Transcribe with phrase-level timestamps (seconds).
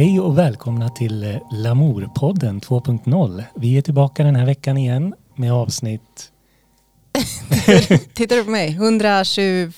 [0.00, 3.44] Hej och välkomna till eh, Lamourpodden 2.0.
[3.56, 6.30] Vi är tillbaka den här veckan igen med avsnitt...
[8.14, 8.68] Tittar du på mig?
[8.68, 9.72] 124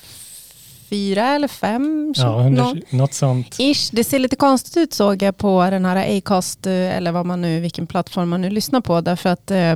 [1.35, 2.13] eller 5?
[2.17, 3.55] Ja, 100, något sånt.
[3.59, 3.89] Ish.
[3.91, 7.41] Det ser lite konstigt ut såg jag på den här Acast eh, eller vad man
[7.41, 9.01] nu, vilken plattform man nu lyssnar på.
[9.01, 9.71] Därför att eh,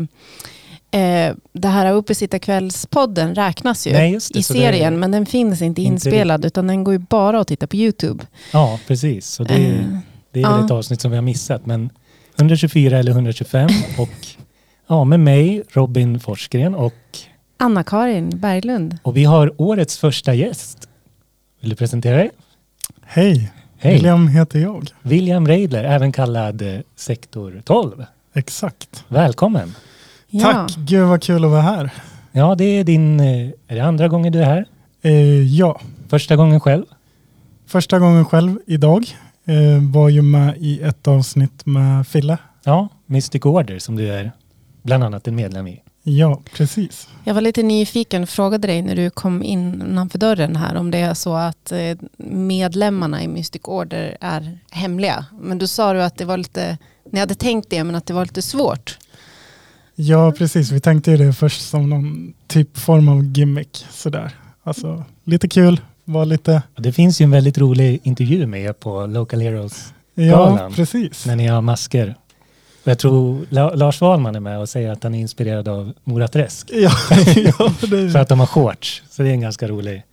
[1.02, 5.82] eh, det här Uppesittarkvällspodden räknas ju Nej, det, i serien det- men den finns inte
[5.82, 8.24] Inte inspelad utan den går ju bara att titta på YouTube.
[8.54, 9.28] Ja, precis.
[9.28, 9.86] Så det, Eh,
[10.38, 10.66] det är väl ja.
[10.66, 11.66] ett avsnitt som vi har missat.
[11.66, 11.90] Men
[12.40, 14.10] 124 eller 125 och
[14.88, 16.94] ja, med mig Robin Forsgren och,
[17.58, 18.98] Anna-Karin Berglund.
[19.04, 20.90] och vi har årets första gäst.
[21.62, 22.30] Vill du presentera dig?
[23.02, 24.90] Hej, Hej, William heter jag.
[25.02, 28.06] William Reidler, även kallad eh, Sektor 12.
[28.34, 29.04] Exakt.
[29.08, 29.76] Välkommen!
[30.30, 30.44] Ja.
[30.52, 31.90] Tack, gud vad kul att vara här.
[32.32, 33.20] Ja, det är din...
[33.20, 34.66] eh, Är det andra gången du är här?
[35.02, 36.84] Eh, ja, Första gången själv?
[37.66, 39.06] första gången själv idag.
[39.48, 42.38] Eh, var ju med i ett avsnitt med Fille.
[42.64, 44.32] Ja, Mystic Order som du är
[44.84, 45.82] bland annat en medlem i.
[46.04, 47.08] Ja, precis.
[47.24, 51.14] Jag var lite nyfiken, frågade dig när du kom innanför dörren här om det är
[51.14, 55.26] så att eh, medlemmarna i Mystic Order är hemliga.
[55.42, 56.78] Men då sa du att det var lite,
[57.12, 58.98] ni hade tänkt det men att det var lite svårt.
[59.96, 60.72] Ja, precis.
[60.72, 63.86] Vi tänkte ju det först som någon typ form av gimmick.
[63.92, 64.32] Sådär.
[64.64, 65.82] Alltså, lite kul.
[66.10, 66.62] Var lite...
[66.76, 70.74] Det finns ju en väldigt rolig intervju med er på Local Heroes Ja, Galan.
[70.74, 71.26] precis.
[71.26, 72.16] när ni har masker.
[72.84, 75.94] Och jag tror La- Lars Wahlman är med och säger att han är inspirerad av
[76.04, 76.80] Mora Träsk Ja,
[77.60, 79.04] ja, för det, att de har shorts.
[79.10, 80.04] Så det är en ganska rolig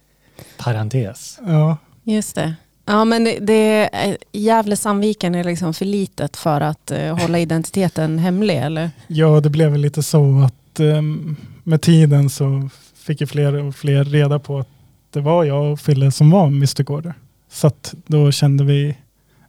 [0.58, 1.38] parentes.
[1.46, 2.54] ja, Just det.
[2.86, 7.38] Ja men det, det är- Gävle Sandviken är liksom för litet för att eh, hålla
[7.38, 8.90] identiteten hemlig eller?
[9.06, 13.74] ja, det blev väl lite så att ehm, med tiden så fick ju fler och
[13.76, 14.68] fler reda på att
[15.14, 17.14] det var jag och Fille som var Mystic Order.
[17.50, 18.96] Så att då kände vi,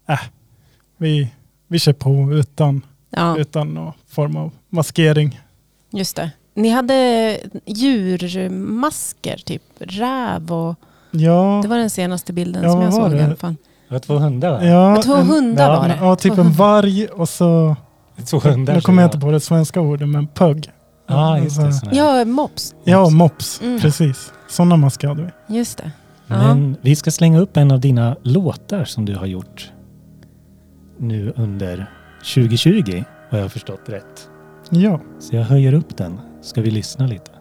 [0.10, 0.20] äh,
[0.98, 1.32] vi,
[1.68, 5.42] vi kör på utan, Ja, utan någon form av maskering.
[5.92, 6.32] just det.
[6.54, 10.76] Ni hade djurmasker, typ räv och
[11.12, 13.26] Ja, det var den senaste bilden Ja, som jag såg i det?
[13.26, 13.56] alla fall.
[13.88, 14.66] Det var två hundar va?
[14.66, 15.98] ja, Två en- hundar ja, var det.
[16.02, 17.76] Ja, typ en varg och så,
[18.26, 18.74] Två hundar.
[18.76, 19.14] nu kommer jag ja.
[19.16, 20.70] inte på det svenska ordet, men pugg.
[21.08, 21.74] Ja, just det.
[21.74, 21.98] Såna här.
[22.20, 22.76] Ja, mops.
[22.84, 23.82] Ja, mops, Mm.
[23.82, 24.34] precis.
[24.50, 25.56] Sådana masker hade vi.
[25.58, 25.92] Just det.
[26.28, 26.38] Ja.
[26.38, 29.72] Men vi ska slänga upp en av dina låtar som du har gjort
[30.98, 31.86] nu under
[32.36, 34.30] 2020, har jag förstått rätt.
[34.70, 36.20] Ja, Så jag höjer upp den.
[36.42, 37.32] Ska vi lyssna lite?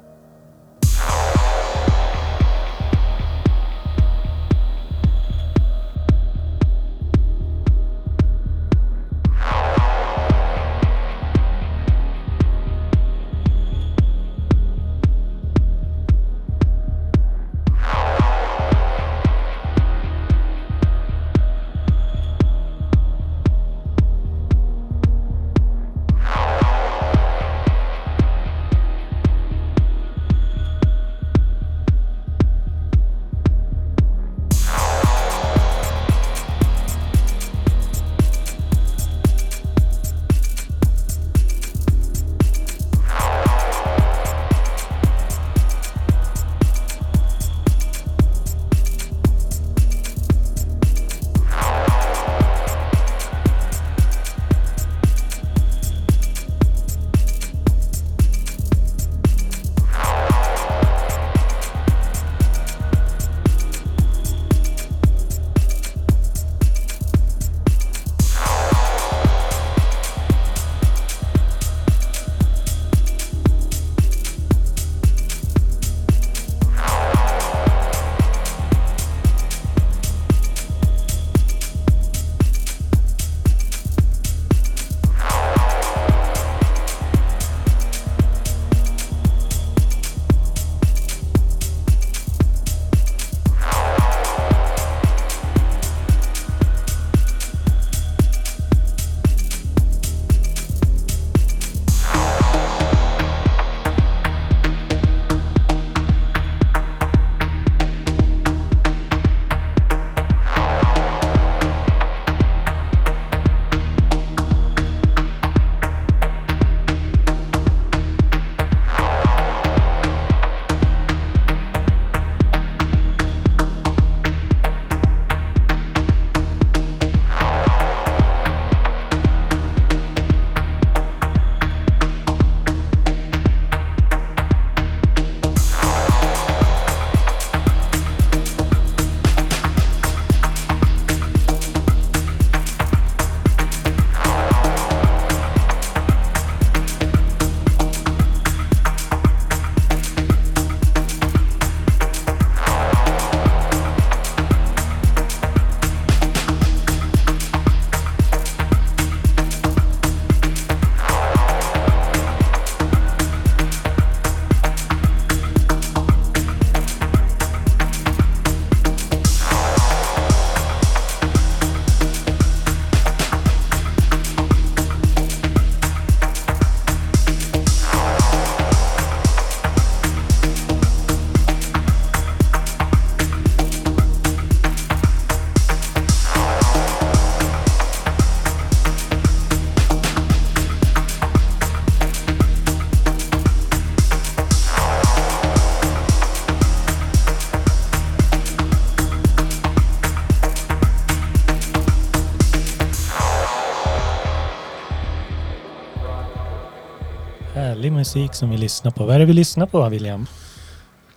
[207.91, 209.05] Musik som vi lyssnar på.
[209.07, 210.27] Vad är det vi lyssnar på William?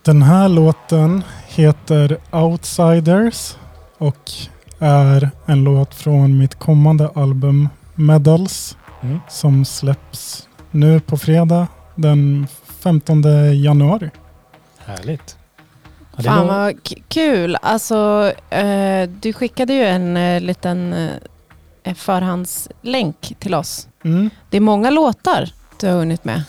[0.02, 3.56] Den här låten heter Outsiders
[3.98, 4.30] och
[4.78, 9.20] är en låt från mitt kommande album Medals Mm.
[9.28, 12.46] som släpps nu på fredag den
[12.82, 13.22] 15
[13.62, 14.10] januari.
[14.84, 15.36] Härligt.
[16.16, 16.74] Ja, Fan lå- vad
[17.08, 17.56] kul.
[17.62, 20.92] Alltså, eh, du skickade ju en eh, liten
[21.84, 23.88] eh, förhandslänk till oss.
[24.04, 24.30] Mm.
[24.50, 26.42] Det är många låtar du har hunnit med.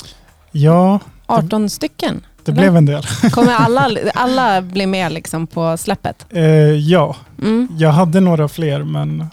[0.52, 2.22] Ja, 18 stycken.
[2.44, 2.62] det Eller?
[2.62, 3.04] blev en del.
[3.32, 6.26] Kommer alla, alla bli med liksom på släppet?
[6.30, 6.44] Eh,
[6.74, 7.68] ja, Mm.
[7.78, 9.26] jag hade några fler men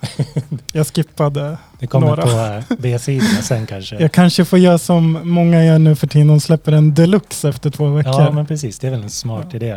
[0.73, 1.59] jag skippade.
[1.79, 2.23] det kommer några.
[2.23, 2.29] på
[2.75, 3.97] eh, B-sidorna sen kanske.
[4.03, 6.27] Jag kanske får göra som många gör nu för tiden.
[6.29, 8.13] De släpper en deluxe efter två veckor.
[8.21, 8.79] Ja, men precis.
[8.79, 9.71] Det är väl en smart idé.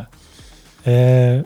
[0.84, 1.42] Eh,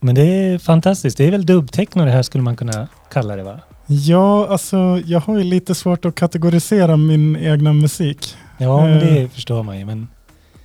[0.00, 1.16] men det är fantastiskt.
[1.18, 3.60] Det är väl dubbtechno det här skulle man kunna kalla det va?
[4.00, 8.36] Ja, alltså jag har ju lite svårt att kategorisera min egna musik.
[8.58, 9.14] Ja, men Eh.
[9.14, 9.84] det förstår man ju.
[9.84, 10.08] Men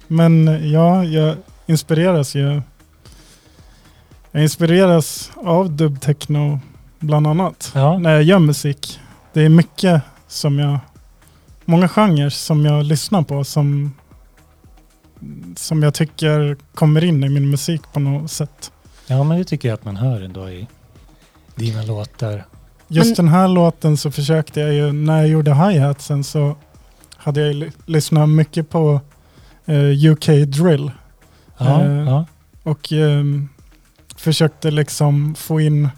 [0.08, 1.36] Men ja, jag
[1.66, 2.62] inspireras ju.
[4.32, 6.60] Jag inspireras av dubbtechno
[7.00, 7.72] bland annat.
[7.76, 9.00] ja, När jag gör musik.
[9.34, 10.80] Det är mycket som jag,
[11.66, 13.94] många genrer som jag lyssnar på som,
[15.56, 18.72] som jag tycker kommer in i min musik på något sätt.
[19.08, 20.68] ja, men det tycker jag att man hör ändå i
[21.56, 22.46] dina låtar.
[22.88, 26.56] Just Men- den här låten så försökte jag ju, när jag gjorde hi-hatsen så
[27.18, 29.00] hade jag lyssnat mycket på
[29.66, 30.92] eh, UK drill.
[31.58, 32.26] Ja, Eh, ja.
[32.64, 33.50] Och ehm,
[34.16, 35.90] försökte liksom få in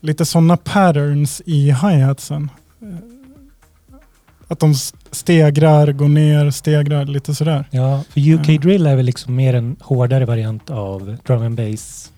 [0.00, 2.50] lite sådana patterns i hi-hatsen.
[2.82, 2.88] Eh,
[4.48, 4.74] Att de
[5.10, 7.64] stegrar, går ner, stegrar, lite sådär.
[7.70, 8.58] ja, för UK Ja.
[8.58, 12.10] drill är väl liksom mer en hårdare variant av drum and bass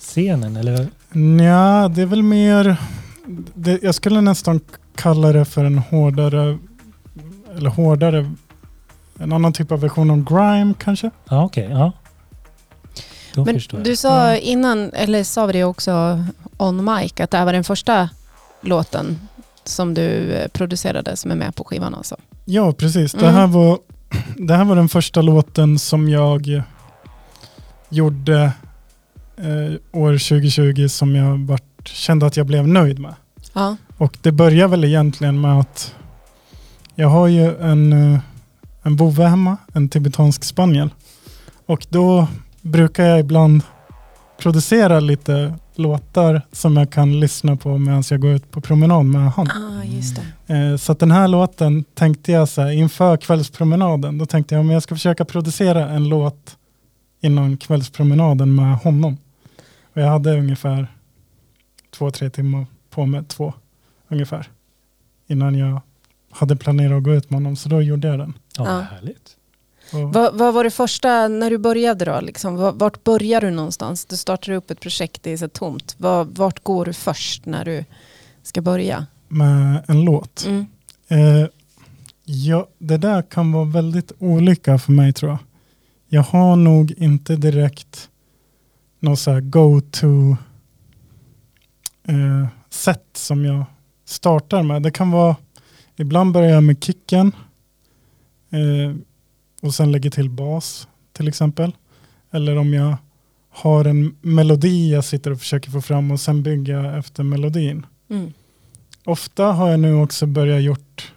[0.00, 0.88] scenen eller?
[1.12, 2.76] Nja, det är väl mer...
[3.54, 4.60] Det, jag skulle nästan
[4.94, 6.58] kalla det för en hårdare...
[7.56, 8.34] Eller hårdare...
[9.20, 11.10] En annan typ av version av grime kanske?
[11.28, 11.68] Ja, okej.
[11.70, 11.92] ja.
[13.34, 14.36] Då Men du sa Ja.
[14.36, 16.24] innan, eller sa vi det också
[16.56, 18.08] on mic, att det här var den första
[18.60, 19.18] låten
[19.64, 22.16] som du eh, producerade som är med på skivan alltså.
[22.44, 23.12] Ja, precis.
[23.12, 23.34] Det, Mm.
[23.34, 23.78] här var,
[24.36, 26.62] det här var den första låten som jag
[27.88, 28.52] gjorde
[29.36, 31.62] eh, år 2020 som jag vart,
[31.94, 33.14] kände att jag blev nöjd med.
[33.52, 33.76] Ja.
[33.96, 35.94] Och det börjar väl egentligen med att
[36.94, 38.18] jag har ju en, eh,
[38.82, 40.90] en vovve hemma, en tibetansk spaniel.
[41.66, 42.26] Och då
[42.62, 43.62] brukar jag ibland
[44.38, 49.32] producera lite låtar som jag kan lyssna på medan jag går ut på promenad med
[49.32, 49.46] han.
[49.50, 50.54] Ah, just det.
[50.54, 54.70] Eh, Så den här låten tänkte jag så här, inför kvällspromenaden, då tänkte jag om
[54.70, 56.56] jag ska försöka producera en låt
[57.20, 59.16] innan kvällspromenaden med honom.
[59.94, 60.86] Och jag hade ungefär
[61.98, 63.54] två, tre timmar på mig, två
[64.08, 64.48] ungefär,
[65.26, 65.80] innan jag
[66.30, 67.56] hade planerat att gå ut med honom.
[67.56, 68.34] Så då gjorde jag den.
[68.56, 68.80] Ja, Ja.
[68.80, 69.34] härligt.
[69.92, 72.20] Och, Vad, vad var det första, när du började då?
[72.20, 74.04] Liksom, va- vart börjar du någonstans?
[74.04, 75.94] Du startar upp ett projekt, det är så tomt.
[75.98, 77.84] Va- Vart går du först när du
[78.42, 79.06] ska börja?
[79.30, 80.44] med en låt.
[80.46, 80.66] Mm.
[81.08, 81.48] Eh,
[82.24, 85.38] ja, det där kan vara väldigt olika för mig tror jag.
[86.08, 88.08] Jag har nog inte direkt
[89.00, 90.36] något så här go-to
[92.08, 93.64] eh, sätt som jag
[94.04, 94.82] startar med.
[94.82, 95.36] Det kan vara,
[95.96, 97.32] ibland börjar jag med kicken
[98.50, 98.96] eh,
[99.62, 101.76] och sen lägger till bas till exempel.
[102.30, 102.96] Eller om jag
[103.50, 107.86] har en melodi jag sitter och försöker få fram och sen bygga efter melodin.
[108.10, 108.32] Mm.
[109.04, 111.12] Ofta har jag nu också börjat gjort,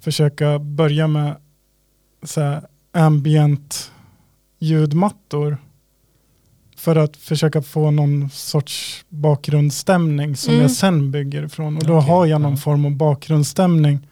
[0.00, 1.36] försöka börja med
[2.22, 2.60] så
[2.92, 3.92] ambient
[4.58, 5.56] ljudmattor
[6.78, 10.62] för att försöka få någon sorts bakgrundsstämning som Mm.
[10.62, 11.76] jag sen bygger ifrån.
[11.76, 12.56] Och då Okej, har jag någon ja.
[12.56, 14.08] form av bakgrundsstämning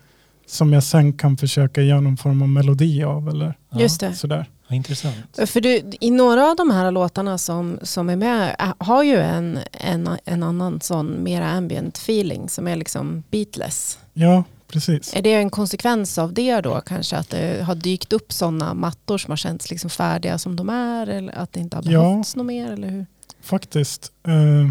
[0.46, 4.14] som jag sen kan försöka göra någon form av melodi av eller Ja, Just det.
[4.14, 4.46] sådär.
[4.68, 5.14] Ja, intressant.
[5.46, 9.16] För du, i några av de här låtarna som, som är med ä- har ju
[9.16, 13.98] en, en, en annan sån mera ambient feeling som är liksom beatless.
[14.14, 15.16] Ja, precis.
[15.16, 17.16] Är det en konsekvens av det då kanske?
[17.16, 21.06] Att det har dykt upp sådana mattor som har känts liksom färdiga som de är?
[21.06, 22.00] Eller att det inte har Ja.
[22.00, 22.72] behövts något mer?
[22.72, 23.06] Eller hur?
[23.40, 24.12] Faktiskt.
[24.26, 24.70] Eh,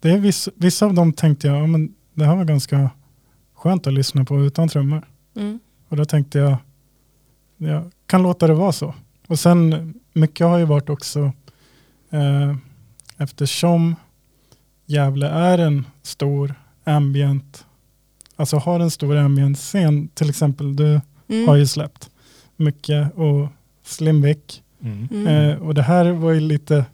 [0.00, 2.90] det är viss, vissa av dem tänkte jag, ja, men det här var ganska
[3.54, 5.08] skönt att lyssna på utan trummor.
[5.36, 5.60] Mm.
[5.88, 6.56] Och då tänkte jag,
[7.56, 8.94] jag kan låta det vara så.
[9.26, 11.32] Och sen, mycket har ju varit också,
[12.10, 12.56] eh,
[13.16, 13.96] eftersom
[14.86, 17.66] Gävle är en stor ambient,
[18.38, 21.48] alltså har en stor ambient scen, till exempel du Mm.
[21.48, 22.10] har ju släppt
[22.56, 23.48] mycket och
[23.84, 24.62] Slimvik.
[24.82, 25.08] Mm.
[25.10, 25.26] Mm.
[25.26, 26.84] Eh, och det här var ju lite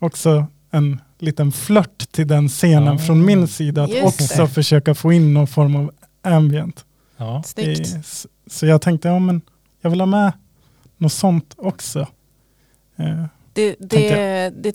[0.00, 2.98] också en liten flört till den scenen Ah.
[2.98, 4.48] från min sida, att Just också det.
[4.48, 5.90] försöka få in någon form av
[6.22, 6.84] ambient.
[7.16, 7.42] Ja.
[7.46, 7.94] Snyggt.
[7.94, 8.00] Eh,
[8.46, 9.40] Så jag tänkte, ja men
[9.80, 10.32] jag vill ha med
[10.96, 12.06] något sånt också.
[12.96, 14.74] Eh, Det, det, det,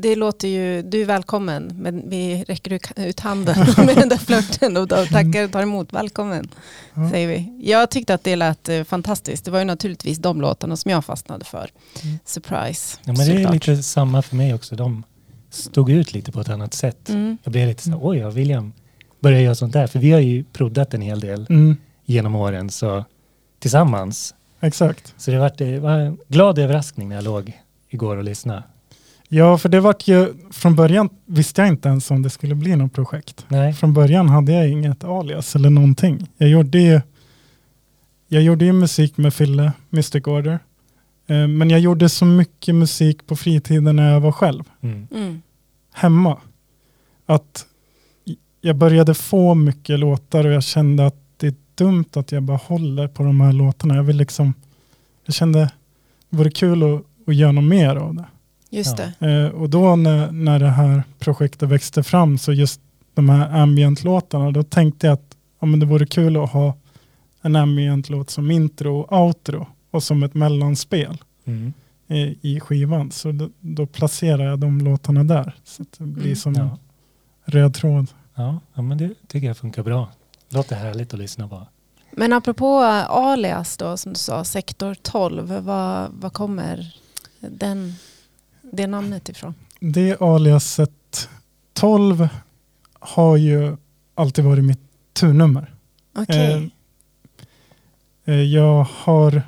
[0.00, 4.76] det låter ju, du är välkommen, men vi räcker ut- handen med den där flörten
[4.76, 5.92] och tackar och tar emot.
[5.92, 6.48] Välkommen,
[6.94, 7.10] Ja.
[7.10, 7.52] säger vi.
[7.70, 9.44] Jag tyckte att det lät eh, fantastiskt.
[9.44, 11.70] Det var ju naturligtvis de låtarna som jag fastnade för.
[12.04, 12.18] Mm.
[12.24, 14.76] Surprise, Ja, men det är lite samma för mig också.
[14.76, 15.02] De
[15.50, 17.08] stod ut lite på ett annat sätt.
[17.08, 17.38] Mm.
[17.44, 18.72] Jag blev lite så oj, ja, William
[19.20, 19.86] börjar göra sånt där.
[19.86, 23.04] För vi har ju proddat en hel del Mm, genom åren så,
[23.58, 24.34] tillsammans.
[24.60, 25.14] exakt.
[25.16, 27.60] Så det var, det var en glad överraskning när jag låg
[27.96, 28.62] igår och lyssnade.
[29.28, 32.76] Ja, för det vart ju, från början visste jag inte ens om det skulle bli
[32.76, 33.44] något projekt.
[33.48, 36.28] Nej, Från början hade jag inget alias eller någonting.
[36.36, 37.00] Jag gjorde ju,
[38.28, 40.58] jag gjorde ju musik med Fille, Mystic Order.
[41.26, 45.06] Eh, Men jag gjorde så mycket musik på fritiden när jag var själv, mm.
[45.14, 45.42] Mm.
[45.92, 46.38] hemma.
[47.26, 47.66] Att
[48.60, 52.56] jag började få mycket låtar och jag kände att det är dumt att jag bara
[52.56, 53.96] håller på de här låtarna.
[53.96, 54.54] Jag vill liksom,
[55.24, 55.58] jag kände
[56.30, 58.24] det vore kul att, att göra något mer av det.
[58.70, 59.08] Just Ja.
[59.18, 59.30] det.
[59.44, 62.80] Eh, och då när, när det här projektet växte fram, så just
[63.14, 66.74] de här ambient-låtarna, då tänkte jag att ja, men det vore kul att ha
[67.42, 71.72] en ambient-låt som intro och outro och som ett mellanspel Mm.
[72.08, 73.10] eh, i skivan.
[73.10, 75.54] Så då, då placerar jag de låtarna där.
[75.64, 76.36] Så att det blir Mm.
[76.36, 76.62] som Ja.
[76.62, 76.70] en
[77.44, 78.06] röd tråd.
[78.34, 80.08] Ja, ja, men det tycker jag funkar bra.
[80.48, 81.66] Låter härligt att lyssna på.
[82.12, 82.78] Men apropå
[83.08, 86.94] alias då, som du sa, sektor 12, vad, vad kommer
[87.40, 87.94] den,
[88.62, 89.54] det namnet ifrån?
[89.80, 91.28] Det aliaset
[91.72, 92.28] 12
[92.92, 93.76] har ju
[94.14, 94.80] alltid varit mitt
[95.12, 95.74] turnummer.
[96.14, 96.70] Okej.
[98.24, 99.42] Eh, eh, jag har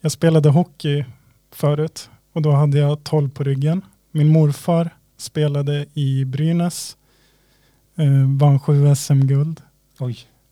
[0.00, 1.04] jag spelade hockey
[1.50, 3.82] förut och då hade jag 12 på ryggen.
[4.10, 6.96] Min morfar spelade i Brynäs,
[7.96, 9.62] eh, vann 7 SM-guld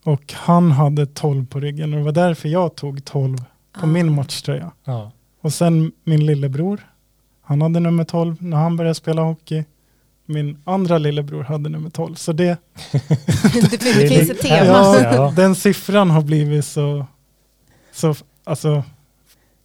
[0.04, 3.38] och han hade 12 på ryggen och det var därför jag tog 12
[3.72, 3.86] på Ah.
[3.86, 4.72] min matchtröja.
[4.84, 5.12] ja.
[5.40, 6.80] Och sen min lillebror,
[7.42, 9.64] han hade nummer 12 när han började spela hockey.
[10.26, 12.14] Min andra lillebror hade nummer 12.
[12.14, 12.44] Så det,
[12.92, 14.96] det, det är finns ett tema.
[14.98, 17.06] ja, den siffran har blivit så,
[17.92, 18.14] så
[18.44, 18.82] alltså,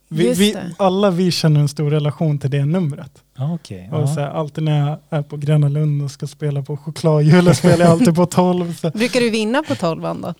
[0.07, 3.23] vi, vi, alla vi känner en stor relation till det numret.
[3.37, 3.89] okej.
[3.91, 7.57] Och så här, alltid när jag är på Gröna Lund och ska spela på chokladhjulet
[7.57, 8.73] spelar jag alltid på 12.
[8.73, 10.33] Så Brukar du vinna på 12 då?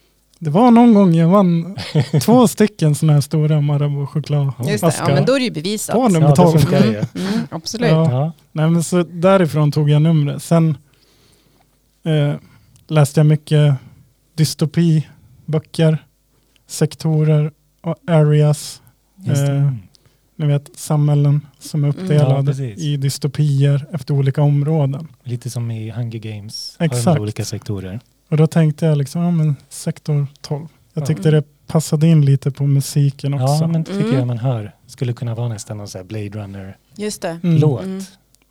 [0.43, 1.75] Det var någon gång jag vann
[2.21, 4.51] två stycken sådana här stora Marabou choklad.
[4.67, 5.95] Just det, ja, men då är det ju bevisat.
[5.95, 6.59] På nummer Ja, då 12.
[6.59, 6.97] funkar det ju.
[7.27, 7.89] Mm, absolut.
[7.91, 8.11] Ja.
[8.11, 8.31] Ja.
[8.51, 10.43] Nej, men så därifrån tog jag numret.
[10.43, 10.77] Sen
[12.05, 12.33] eh,
[12.87, 13.75] läste jag mycket
[14.35, 15.97] dystopiböcker,
[16.67, 18.81] sektorer och areas.
[19.27, 19.77] Eh, Mm.
[20.35, 22.01] Ni vet samhällen som är Mm.
[22.03, 22.79] uppdelade Ja, precis.
[22.79, 25.07] i dystopier efter olika områden.
[25.23, 26.75] Lite som i Hunger Games.
[26.79, 27.19] Exakt.
[27.21, 27.99] olika sektorer.
[28.33, 30.67] Och då tänkte jag liksom, ja men sektor 12.
[30.93, 31.05] Jag Ja.
[31.05, 33.45] tyckte det passade in lite på musiken också.
[33.61, 34.17] Ja, men det tycker Mm.
[34.17, 34.75] jag man hör.
[34.87, 36.75] Skulle kunna vara nästan någon här Blade Runner-låt.
[36.99, 37.39] Just det.
[37.43, 37.63] Mm.
[37.63, 38.01] Mm.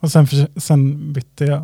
[0.00, 1.58] Och sen, för, sen bytte jag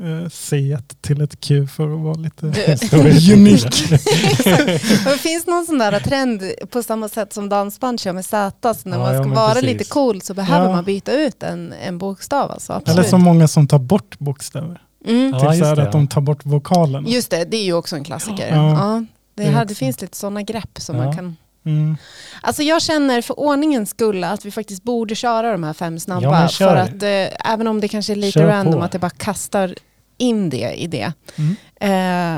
[0.00, 2.46] eh, C1 till ett Q för att vara lite
[3.34, 3.88] unik.
[3.90, 8.74] Det finns någon sån där trend på samma sätt som dansband kör med Z.
[8.74, 9.68] Så när Ja, man ja, ska men vara precis.
[9.70, 10.72] lite cool så behöver Ja.
[10.72, 12.50] man byta ut en, en bokstav.
[12.50, 14.80] Alltså, Eller så många som tar bort bokstäver.
[15.08, 15.30] Mm.
[15.32, 16.00] Ja, typ just så här det, att ja.
[16.00, 17.06] de tar bort vokalen.
[17.06, 18.48] Just det, det är ju också en klassiker.
[18.48, 18.70] Ja.
[18.70, 19.04] Ja.
[19.34, 21.04] det, Det är här, det finns lite sådana grepp som Ja.
[21.04, 21.36] man kan...
[21.64, 21.96] Mm.
[22.40, 26.42] Alltså jag känner för ordningens skull att vi faktiskt borde köra de här fem snabba.
[26.42, 28.80] Ja, för att eh, även om det kanske är lite Kör random på.
[28.82, 29.74] att det bara kastar
[30.18, 31.12] in det i det.
[31.36, 31.56] Mm.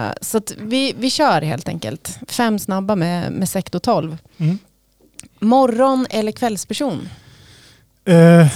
[0.07, 2.19] Eh, så att vi, vi kör helt enkelt.
[2.29, 4.19] Fem snabba med, med sektor 12.
[4.39, 4.59] Mm.
[5.41, 7.09] Morgon eller kvällsperson?
[8.05, 8.47] Eh,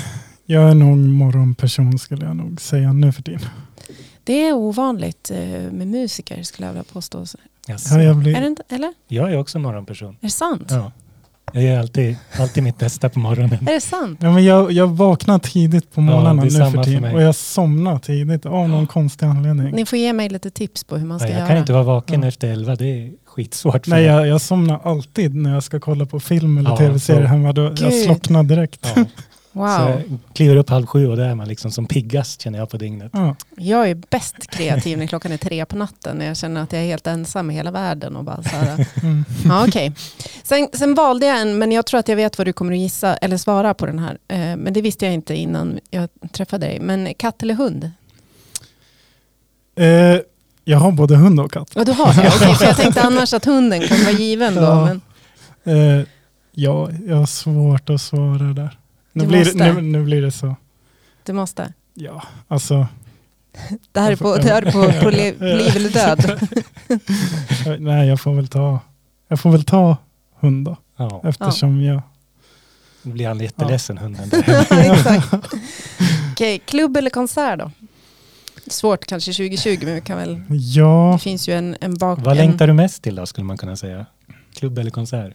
[0.47, 3.49] jag är nog morgonperson skulle jag nog säga nu för tiden.
[4.25, 5.39] Det är ovanligt eh,
[5.73, 7.25] med musiker skulle jag vilja påstå.
[7.67, 7.95] Jaså.
[7.95, 8.93] Ja, jag, Är blir, det inte, eller?
[9.09, 10.09] Jag är också morgonperson.
[10.21, 10.67] Är det sant?
[10.71, 10.93] Ja.
[11.53, 13.59] Jag gör alltid, alltid mitt bästa på morgonen.
[13.69, 14.19] Är det sant?
[14.23, 17.03] ja, men jag, jag vaknar tidigt på Ja, det är nu för för tiden.
[17.03, 17.15] mig.
[17.15, 19.75] och jag somnar tidigt av någon konstig anledning.
[19.75, 21.49] Ni får ge mig lite tips på hur man ska Ja, jag göra.
[21.49, 22.29] kan inte vara vaken Ja.
[22.29, 22.77] efter elva.
[22.77, 24.17] Det är skitsvårt för Nej, mig.
[24.17, 27.53] jag, jag somnar alltid när jag ska kolla på film eller Ja, tv-serie så- hemma.
[27.53, 28.95] Då, jag slocknar direkt.
[29.57, 29.79] Ja.
[29.79, 29.91] Så Wow.
[29.91, 32.77] jag kliver upp halv sju och då är man liksom som piggast känner jag på
[32.77, 33.11] dygnet.
[33.15, 33.37] Ja.
[33.57, 36.17] Jag är bäst kreativ när klockan är tre på natten.
[36.17, 38.17] När jag känner att jag är helt ensam i hela världen.
[38.17, 39.25] Och bara så här, Mm.
[39.45, 39.93] ja, okay.
[40.43, 42.79] sen, sen valde jag en, men jag tror att jag vet vad du kommer att
[42.79, 44.19] gissa eller svara på den här.
[44.29, 46.81] Eh, men det visste jag inte innan jag träffade dig.
[46.81, 47.91] Men katt eller hund?
[49.77, 50.21] Eh,
[50.65, 51.71] jag har både hund och katt.
[51.75, 52.29] Ja, du har det.
[52.37, 54.63] Okej, för jag tänkte annars att hunden kan vara given då.
[54.63, 54.85] Ja.
[54.85, 55.01] Men,
[55.67, 56.07] Eh,
[56.53, 58.79] ja, jag har svårt att svara där.
[59.17, 59.73] Nu Du blir, måste.
[59.73, 60.57] nu, nu blir det så.
[61.23, 61.73] du måste.
[61.95, 62.87] Ja, alltså.
[63.93, 66.49] Det här är på, det här är på, på liv, liv eller död.
[67.81, 68.81] Nej, jag får väl ta,
[69.29, 69.97] jag får väl ta
[70.41, 70.77] hund då.
[70.97, 71.21] Ja.
[71.25, 72.03] Eftersom jag...
[73.03, 74.93] Nu blir han jätteledsen hunden där.
[74.93, 75.55] Exakt.
[76.33, 77.71] Okej, klubb eller konsert då?
[78.67, 80.43] Svårt kanske 2020, men vi kan väl...
[80.49, 82.19] Ja, Det finns ju en, en bak...
[82.23, 84.07] Vad längtar du mest till då skulle man kunna säga?
[84.55, 85.33] Klubb eller konsert?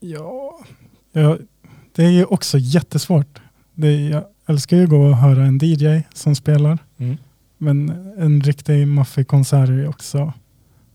[0.00, 0.58] Ja,
[1.12, 1.36] ja,
[1.94, 3.40] det är ju också jättesvårt.
[3.74, 6.78] Det är, jag älskar ju att gå och höra en DJ som spelar.
[6.98, 7.16] Mm.
[7.58, 7.88] Men
[8.18, 10.32] en riktig maffig konsert är ju också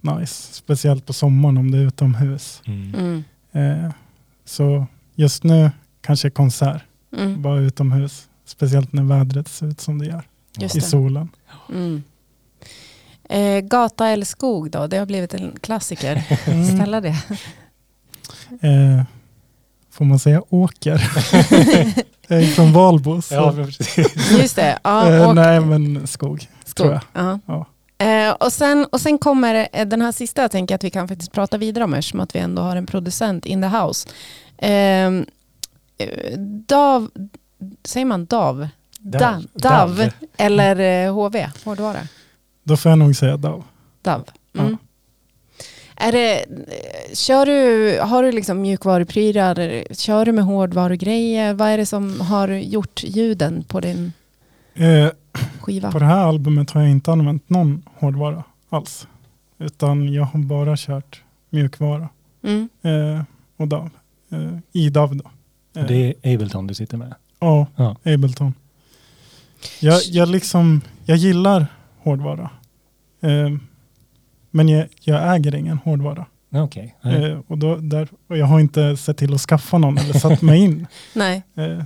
[0.02, 0.54] nice.
[0.54, 2.62] Speciellt på sommaren om det är utomhus.
[2.66, 2.96] Mm.
[2.96, 3.92] Mm, Eh,
[4.46, 4.86] så
[5.16, 5.72] just nu
[6.02, 6.82] kanske konsert,
[7.18, 8.28] mm, bara utomhus.
[8.46, 10.24] Speciellt när vädret ser ut som det gör
[10.58, 10.86] just i det.
[10.86, 11.30] solen.
[11.70, 12.04] Mm.
[13.30, 14.88] Eh, gata eller skog då?
[14.88, 16.24] Det har blivit en klassiker.
[16.48, 16.66] Mm.
[16.78, 17.16] Ställa det.
[18.62, 19.04] Eh,
[19.92, 20.98] får man säga åker?
[22.56, 23.22] från Valbo.
[23.22, 23.34] Så.
[23.34, 23.54] Ja.
[24.40, 24.80] Just det.
[24.84, 26.50] Ja, eh, och nej, men skog.
[26.76, 27.02] tror jag.
[27.14, 27.40] Ja.
[27.46, 27.66] Ja.
[27.98, 31.08] Eh, och, sen, och sen kommer eh, den här sista, jag tänker att vi kan
[31.08, 34.10] faktiskt prata vidare om eftersom att vi ändå har en producent in the house.
[34.58, 34.72] Eh,
[35.98, 37.10] eh, Dav,
[37.84, 38.68] säger man DAV?
[39.00, 39.46] Dav.
[39.54, 42.00] Dav, eller eh, HV, hårdvara?
[42.64, 43.64] Då får jag nog säga DAV.
[44.02, 44.24] DAV.
[44.58, 44.78] Mm.
[45.96, 49.84] Är det, eh, kör du, har du liksom mjukvaruprylar?
[49.94, 51.54] Kör du med hårdvarugrejer?
[51.54, 54.14] Vad är det som har gjort ljuden på din
[54.74, 55.10] Eh,
[55.60, 55.92] skiva?
[55.92, 59.08] på det här albumet har jag inte använt någon hårdvara alls.
[59.60, 62.10] Utan jag har bara kört mjukvara
[62.44, 62.70] Mm.
[62.82, 63.24] eh,
[63.58, 63.90] och DAV.
[64.32, 65.24] Eh, I DAV då.
[65.82, 67.14] Eh, Det är Ableton du sitter med.
[67.40, 67.96] Ja, Ja.
[68.04, 68.54] Ableton.
[69.80, 72.50] Jag, jag, liksom, jag gillar hårdvara.
[74.56, 76.26] Eh, men jag, jag äger ingen hårdvara.
[76.50, 76.70] Ja.
[77.04, 80.42] Eh, och, då, där, och jag har inte sett till att skaffa någon eller satt
[80.42, 80.88] mig in.
[81.14, 81.84] Nej, Eh,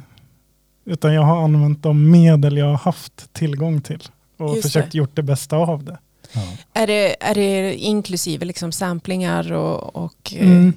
[0.86, 4.04] utan jag har använt de medel jag har haft tillgång till.
[4.38, 4.98] Och Just försökt det.
[4.98, 5.98] gjort det bästa av det.
[6.34, 6.42] Ja.
[6.74, 10.74] är det, är det inklusive liksom samplingar och, och eh, Mm.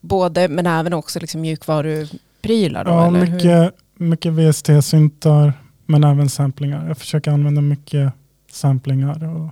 [0.00, 2.84] både, men även också liksom mjukvaruprylar?
[2.84, 3.26] Då, Ja, hur?
[3.32, 5.52] mycket, mycket VST-syntar
[5.86, 6.88] men även samplingar.
[6.88, 8.12] Jag försöker använda mycket
[8.52, 9.50] samplingar och, Mm.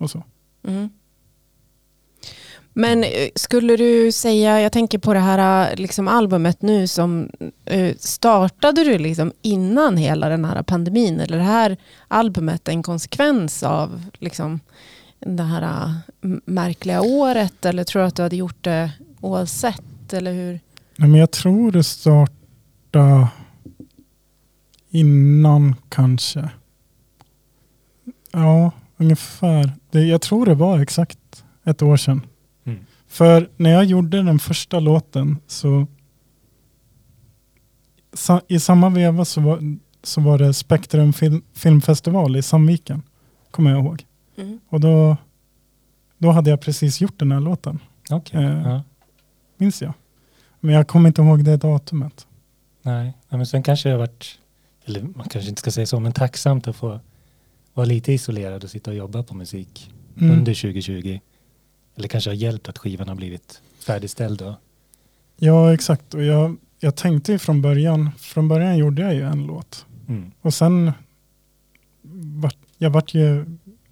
[0.00, 0.22] Och så.
[0.66, 0.90] Mm.
[2.72, 7.30] Men eh, skulle du säga, jag tänker på det här eh, liksom albumet nu som
[7.64, 11.76] eh, startade du liksom innan hela den här pandemin eller det här
[12.08, 14.60] albumet en konsekvens av liksom
[15.18, 15.94] det här
[16.44, 20.60] märkliga året eller tror du att du hade gjort det oavsett eller hur?
[20.96, 23.28] Nej, men jag tror det startade
[24.90, 26.50] innan kanske.
[28.32, 29.72] Ja, ungefär.
[29.90, 32.22] Det, jag tror det var exakt ett år sedan.
[32.64, 32.78] Mm.
[33.06, 35.86] För när jag gjorde den första låten så
[38.12, 43.02] sa, i samma veva så var, så var det Spektrum film, filmfestival i Sandviken.
[43.50, 44.04] Kommer jag ihåg.
[44.68, 45.16] Och då,
[46.18, 47.78] då hade jag precis gjort den här låten.
[48.10, 48.44] Okej.
[48.44, 48.62] Eh.
[48.68, 48.82] Ja.
[49.56, 49.92] Minns jag.
[50.60, 52.26] Men jag kommer inte ihåg det datumet.
[52.82, 54.38] Nej, men sen kanske det har varit,
[54.84, 57.00] eller man kanske inte ska säga så, men tacksamt att få
[57.74, 60.30] vara lite isolerad och sitta och jobba på musik Mm.
[60.38, 61.20] under 2020.
[61.96, 64.56] Eller kanske har hjälpt att skivan har blivit färdigställd då.
[65.36, 66.14] Ja, exakt.
[66.14, 69.86] Och jag, jag tänkte ju från början, från början gjorde jag ju en låt.
[70.08, 70.30] Mm.
[70.40, 70.92] Och sen
[72.42, 73.44] vart jag vart ju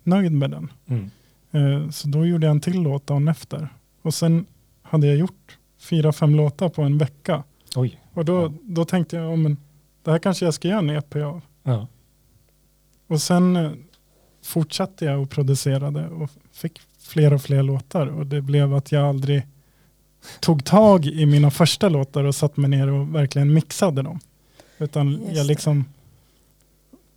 [0.02, 0.72] nöjd med den.
[0.86, 1.10] Mm.
[1.50, 3.68] Eh, Så då gjorde jag en till låt dagen efter.
[4.02, 4.46] Och sen
[4.82, 7.44] hade jag gjort fyra, fem låtar på en vecka.
[7.76, 8.00] Oj.
[8.14, 8.52] Och då, Ja.
[8.62, 9.56] då tänkte jag, ja, men
[10.02, 11.40] det här kanske jag ska göra en EP av.
[11.62, 11.86] Ja.
[13.08, 13.70] Och sen eh,
[14.44, 18.06] fortsatte jag och producerade och fick fler och fler låtar.
[18.06, 19.42] Och det blev att jag aldrig
[20.40, 24.20] tog tag i mina första låtar och satt mig ner och verkligen mixade dem.
[24.78, 25.44] Utan Just jag det.
[25.44, 25.84] liksom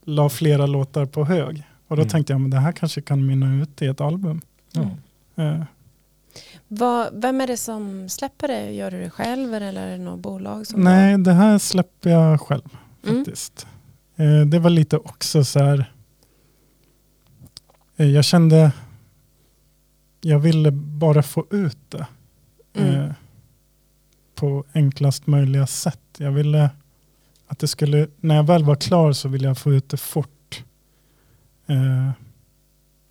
[0.05, 1.63] la flera låtar på hög.
[1.87, 2.09] Och då Mm.
[2.09, 4.41] tänkte jag, men det här kanske kan mynna ut i ett album.
[4.71, 4.89] Ja.
[5.43, 5.61] Eh,
[6.67, 8.71] Vad, vem är det som släpper det?
[8.71, 12.41] Gör du det själv eller är det något bolag som nej, det här släpper jag
[12.41, 12.61] själv
[13.07, 13.25] Mm.
[13.25, 13.63] faktiskt.
[13.63, 13.69] Eh,
[14.45, 15.91] det var lite också så här.
[17.97, 18.71] Eh, jag kände,
[20.21, 22.07] jag ville bara få ut det.
[22.73, 22.95] Mm.
[22.95, 23.11] eh,
[24.35, 25.99] på enklast möjliga sätt.
[26.17, 26.69] Jag ville
[27.47, 30.63] att det skulle, när jag väl var klar så ville jag få ut det fort.
[31.67, 32.09] Eh,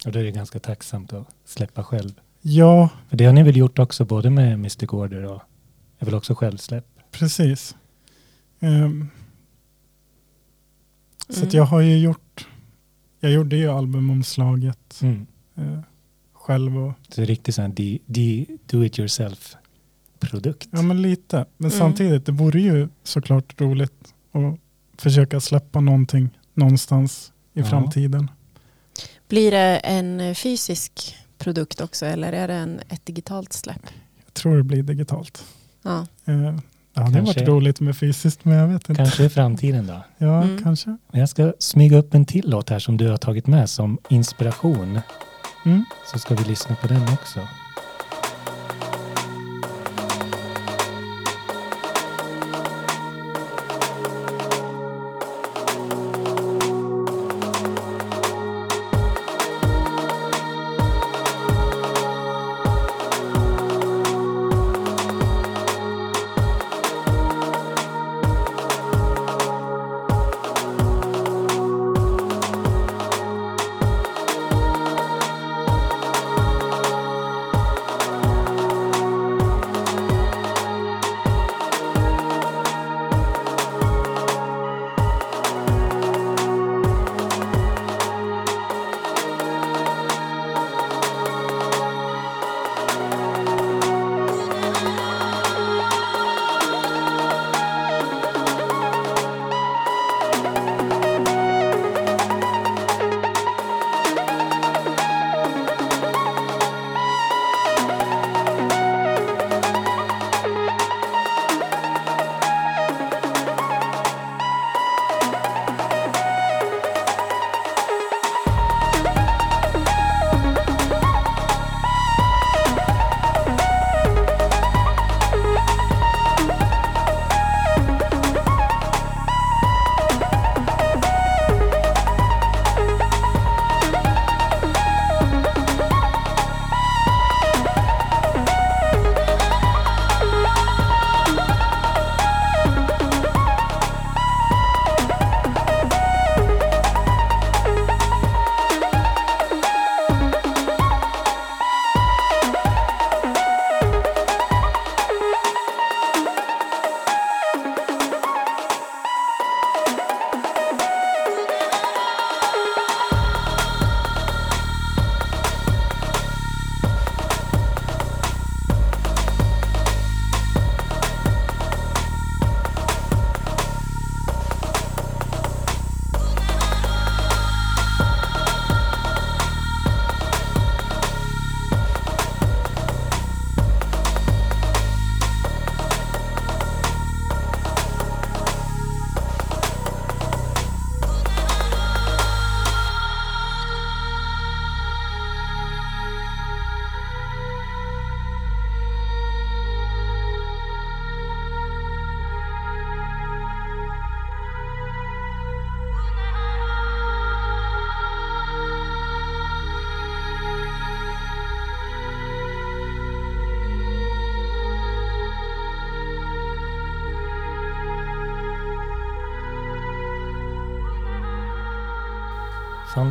[0.06, 2.12] Och då är det ganska tacksamt att släppa själv.
[2.40, 5.42] ja, För det har ni väl gjort också både med Mystic Order och
[5.98, 6.86] är väl också självsläpp?
[7.10, 7.76] precis.
[8.60, 9.08] Ehm,
[11.30, 11.48] så Mm.
[11.48, 12.46] att jag har ju gjort,
[13.20, 15.26] jag gjorde ju albumomslaget Mm.
[15.56, 15.78] eh,
[16.32, 17.74] själv och Så det är riktigt sån
[18.66, 19.54] do it yourself
[20.20, 20.68] produkt.
[20.72, 21.44] ja men lite.
[21.56, 21.78] Men Mm.
[21.78, 24.58] samtidigt, det vore ju såklart roligt att
[25.02, 27.66] försöka släppa någonting någonstans i Ja.
[27.66, 28.30] framtiden.
[29.28, 33.86] Blir det en fysisk produkt också eller är det en, ett digitalt släpp?
[34.24, 35.44] Jag tror det blir digitalt.
[35.82, 36.06] Ja.
[37.00, 37.40] Eh, det Kanske.
[37.40, 38.94] varit roligt med fysiskt, men jag vet inte.
[39.02, 40.04] Kanske i framtiden då.
[40.18, 40.62] Ja, Mm.
[40.62, 40.96] kanske.
[41.12, 45.00] Jag ska smyga upp en till låt här som du har tagit med som inspiration.
[45.64, 45.84] Mm.
[46.12, 47.40] Så ska vi lyssna på den också.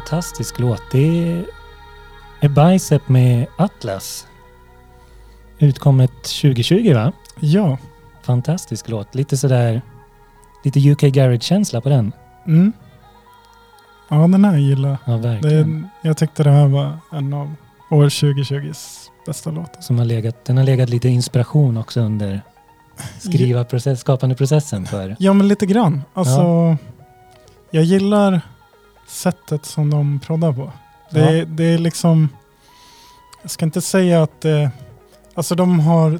[0.09, 0.81] Fantastisk låt.
[0.91, 1.43] Det
[2.41, 4.27] är Bicep med Atlas.
[5.59, 7.11] Utkommet 2020 va?
[7.39, 7.77] Ja.
[8.21, 9.15] Fantastisk låt.
[9.15, 9.81] Lite sådär,
[10.63, 12.11] lite UK Garage-känsla på den.
[12.47, 12.73] Mm.
[14.09, 14.97] Ja, den här gillar jag.
[15.05, 15.81] Ja, verkligen.
[15.81, 16.07] det.
[16.07, 17.55] Jag tyckte det här var en av
[17.89, 19.81] år 2020s bästa låtar.
[19.81, 22.41] Som har legat, den har legat lite inspiration också under
[23.19, 25.15] skriva process, skapande processen för.
[25.19, 26.01] Ja, men lite grann.
[26.13, 26.77] Alltså,
[27.71, 28.41] jag gillar
[29.09, 30.71] sättet som de proddar på.
[31.11, 31.29] Det, Ja.
[31.31, 32.29] är, det är liksom,
[33.41, 34.71] jag ska inte säga att det,
[35.33, 36.19] alltså de har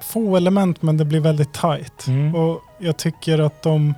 [0.00, 2.06] få element men det blir väldigt tight.
[2.06, 2.34] Mm.
[2.34, 3.94] Och jag tycker att de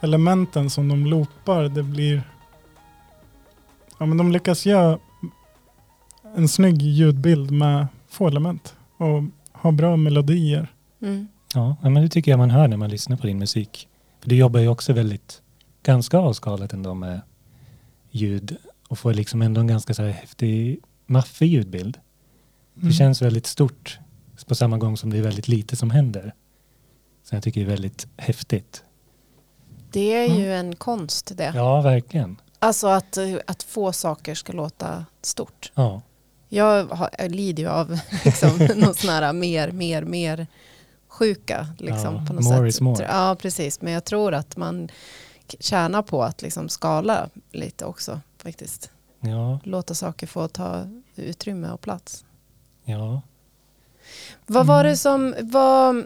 [0.00, 2.22] elementen som de loopar, det blir,
[3.98, 4.98] ja men de lyckas göra
[6.36, 10.68] en snygg ljudbild med få element och ha bra melodier.
[11.02, 11.28] Mm.
[11.54, 13.88] Ja, ja, men det tycker jag man hör när man lyssnar på din musik.
[14.20, 15.42] För du jobbar ju också väldigt,
[15.86, 17.20] ganska avskalat ändå med
[18.10, 18.56] ljud
[18.88, 21.98] och får liksom ändå en ganska så här häftig, maffig ljudbild.
[22.74, 22.92] Det Mm.
[22.92, 23.98] känns väldigt stort
[24.46, 26.34] på samma gång som det är väldigt lite som händer.
[27.24, 28.82] Så jag tycker det är väldigt häftigt.
[29.90, 31.52] Det är ju en konst det.
[31.54, 32.36] Ja, verkligen.
[32.58, 35.72] Alltså att, att få saker ska låta stort.
[35.74, 36.02] Ja,
[36.48, 40.46] Jag, har, jag lider ju av liksom, någon sån här mer, mer, mer
[41.08, 41.66] sjuka.
[41.78, 42.68] Liksom, Ja, på något more sätt.
[42.68, 43.04] is more.
[43.04, 43.80] Ja, precis.
[43.82, 44.88] Men jag tror att man
[45.60, 48.90] tjänar på att liksom skala lite också faktiskt.
[49.20, 52.24] ja, Låta saker få ta utrymme och plats.
[52.84, 53.22] ja.
[54.46, 54.90] Vad var Mm.
[54.90, 56.04] det som var...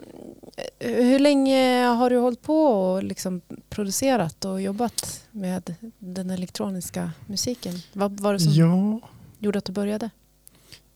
[0.79, 7.73] Hur länge har du hållit på och liksom producerat och jobbat med den elektroniska musiken?
[7.93, 8.99] Vad var det som Ja,
[9.39, 10.09] gjorde att du började?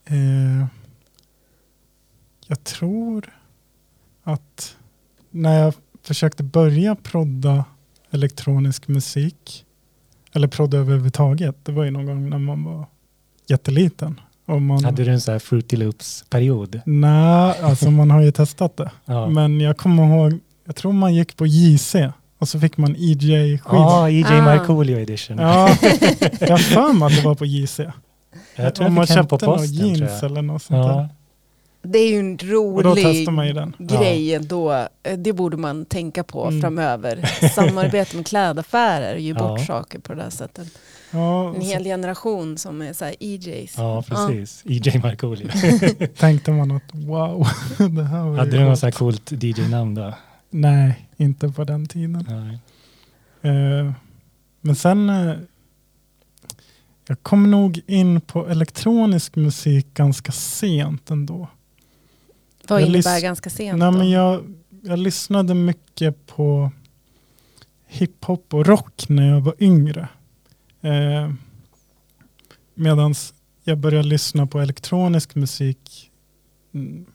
[0.04, 0.66] eh,
[2.46, 3.38] jag tror
[4.22, 4.76] att
[5.30, 7.64] när jag försökte börja prodda
[8.16, 9.64] elektronisk musik,
[10.34, 12.86] eller prodda överhuvudtaget, det var ju någon gång när man var
[13.48, 14.20] jätteliten.
[14.46, 16.80] Och man, Hade du en sån här Fruity Loops-period?
[16.86, 18.90] Nej, alltså man har ju testat det.
[19.04, 19.28] Ja.
[19.28, 21.96] Men jag kommer ihåg, jag tror man gick på JC
[22.38, 23.58] och så fick man EJ-skiva.
[23.76, 24.42] Ja, EJ Ah.
[24.42, 25.38] Markoolio edition.
[25.38, 25.68] Ja,
[26.40, 27.80] jag har för mig att det var på JC.
[28.56, 30.30] jag tror Om jag man fick hem på köpte några jeans jag.
[30.30, 31.08] eller något sånt där.
[31.86, 32.38] Ja, Det är ju en Och
[32.82, 33.72] då rolig testar man ju den.
[33.78, 34.88] grej ändå.
[35.18, 36.60] Det borde man tänka på Mm.
[36.60, 37.48] framöver.
[37.54, 39.66] Samarbete med klädaffärer, ge bort Ja.
[39.66, 40.68] saker på det där sättet.
[41.10, 43.74] Ja, En och hel generation som är så här EJs.
[43.76, 44.62] ja, precis.
[44.66, 45.48] EJ Markoolio.
[45.98, 47.46] så tänkte man att wow,
[47.96, 48.78] det här var Hade ju du något coolt.
[48.80, 50.14] så här coolt DJ-namn då?
[50.50, 52.26] Nej, inte på den tiden.
[52.28, 52.58] Nej.
[53.52, 53.92] Eh,
[54.60, 55.34] men sen, eh,
[57.08, 61.48] jag kom nog in på elektronisk musik ganska sent ändå.
[62.68, 63.98] Vad Jag innebär ganska sent Nej, då?
[63.98, 66.70] men jag, jag lyssnade mycket på
[67.86, 70.08] hiphop och rock när jag var yngre.
[70.80, 71.30] Eh,
[72.78, 73.14] Medan
[73.64, 76.10] jag började lyssna på elektronisk musik
[76.74, 77.06] mm,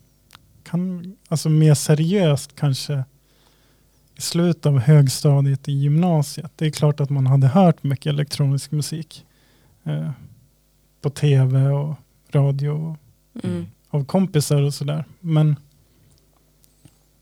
[0.64, 3.04] kan, alltså mer seriöst kanske
[4.16, 6.52] i slutet av högstadiet i gymnasiet.
[6.56, 9.26] Det är klart att man hade hört mycket elektronisk musik
[9.84, 10.12] eh,
[11.02, 11.96] på tv och
[12.32, 12.98] radio och
[13.44, 13.66] Mm.
[13.92, 15.06] Av kompisar och sådär.
[15.20, 15.56] Men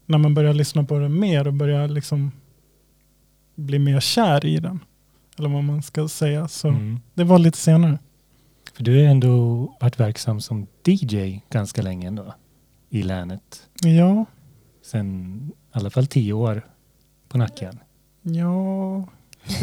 [0.05, 2.32] när man börjar lyssna på det mer och börjar liksom
[3.55, 4.79] bli mer kär i den.
[5.38, 6.47] Eller vad man ska säga.
[6.47, 6.99] Så Mm.
[7.13, 7.99] det var lite senare.
[8.73, 12.34] För du har ändå varit verksam som DJ ganska länge ändå
[12.89, 13.67] i länet.
[13.82, 14.25] Ja,
[14.86, 16.65] Sen i alla fall tio år
[17.29, 17.79] på nacken.
[18.21, 19.05] ja,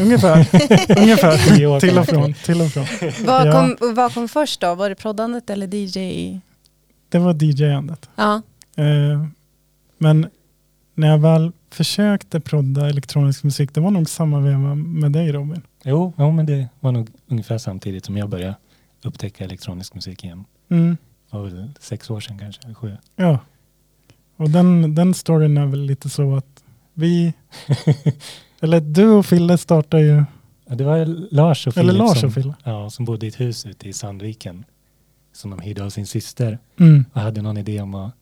[0.01, 0.39] ungefär.
[0.99, 1.57] ungefär.
[1.57, 2.35] Tio år på till och från.
[2.35, 2.85] Till och från.
[3.27, 3.53] Vad, Ja.
[3.79, 4.75] kom, vad kom först då?
[4.75, 6.41] Var det proddandet eller DJ?
[7.09, 8.11] Det var DJ-andet.
[8.17, 8.43] Ja.
[8.77, 9.27] Eh,
[9.99, 10.27] men
[10.95, 15.63] när jag väl försökte prodda elektronisk musik, det var nog samma veva med dig Robin.
[15.85, 18.55] Jo, ja, men det var nog ungefär samtidigt som jag började
[19.05, 20.45] upptäcka elektronisk musik igen.
[20.69, 20.97] Mm.
[21.31, 22.97] Det var väl sex år sedan kanske, eller sju.
[23.17, 23.39] Ja.
[24.37, 26.65] Och den, den storyn är väl lite så att
[26.95, 27.33] vi,
[28.61, 30.25] eller du och Fille startar ju,
[30.69, 32.55] Ja, det var Lars och eller Filip Lars som, och Fille.
[32.65, 34.65] ja, som bodde i ett hus ute i Sandviken.
[35.37, 37.05] Som de hyrde av sin syster Mm.
[37.13, 38.13] och hade någon idé om att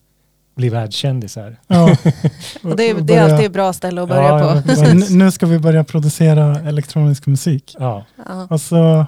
[0.54, 1.56] bli världskändisar.
[1.66, 1.84] Ja.
[2.62, 4.94] Och det, Och det är alltid ett bra ställe att börja Ja, på.
[5.14, 7.76] "Nu- ska vi börja producera elektronisk musik.
[7.78, 8.04] Ja.
[8.50, 9.06] Och så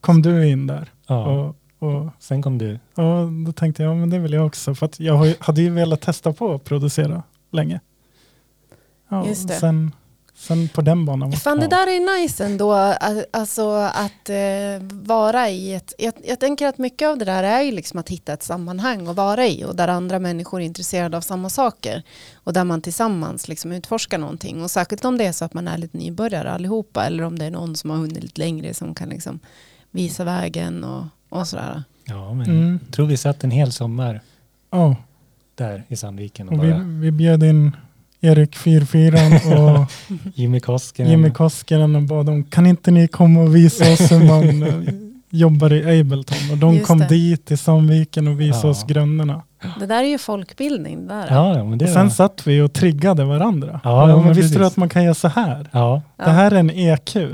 [0.00, 0.88] kom du in där.
[1.06, 1.26] ja.
[1.26, 1.56] Och,
[1.88, 2.74] och, Sen kom du.
[2.94, 4.74] och då tänkte jag, ja men det vill jag också.
[4.74, 7.80] För att jag hade ju velat testa på att producera länge.
[9.08, 9.54] Ja, Just det.
[9.54, 9.92] Sen,
[10.36, 11.32] sen på den banan.
[11.32, 12.72] Fan det där är nice ändå,
[13.30, 14.36] alltså att eh,
[14.92, 18.08] vara i ett, jag, jag tänker att mycket av det där är ju liksom att
[18.08, 22.02] hitta ett sammanhang och vara i och där andra människor är intresserade av samma saker
[22.34, 25.68] och där man tillsammans liksom utforskar någonting och särskilt om det är så att man
[25.68, 28.94] är lite nybörjare allihopa eller om det är någon som har hunnit lite längre som
[28.94, 29.40] kan liksom
[29.90, 31.82] visa vägen och, och sådär.
[32.04, 32.78] Ja, men Mm.
[32.84, 34.20] jag tror vi satt en hel sommar
[34.70, 34.96] Ja,
[35.54, 37.76] där i Sandviken och och vi, bara vi bjöd in
[38.24, 39.18] Erik 44
[39.58, 39.90] och
[40.34, 41.10] Jimmy Koskinen.
[41.10, 44.94] Jimmy Koskinen och bad dem, kan inte ni komma och visa oss hur man eh,
[45.30, 46.38] jobbar i Ableton?
[46.52, 47.06] Och de Just kom det.
[47.06, 48.70] dit till Sandviken och visade Ja.
[48.70, 49.42] oss grunderna.
[49.80, 51.06] Det där är ju folkbildning.
[51.06, 51.26] Där.
[51.30, 52.10] Ja, ja, men det Och sen var...
[52.10, 53.80] satt vi och triggade varandra.
[53.84, 55.66] Ja, Ja, men men visste du att man kan göra så här?
[55.72, 56.02] Ja.
[56.16, 57.16] Det här är en EQ.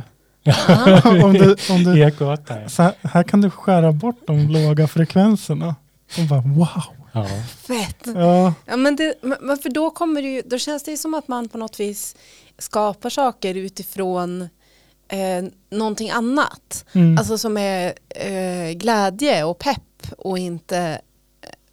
[1.24, 2.68] Om du, om du, Ek8.
[2.68, 5.74] så här, här kan du skära bort de låga frekvenserna.
[6.18, 6.68] Och bara wow.
[7.12, 7.26] Ja.
[7.66, 8.06] Fett.
[8.14, 11.14] Ja, Ja, men det, men för då, kommer det ju, då känns det ju som
[11.14, 12.16] att man på något vis
[12.58, 14.48] skapar saker utifrån
[15.08, 16.84] eh, någonting annat.
[16.92, 17.18] mm.
[17.18, 21.00] Alltså som är eh, glädje och pepp och inte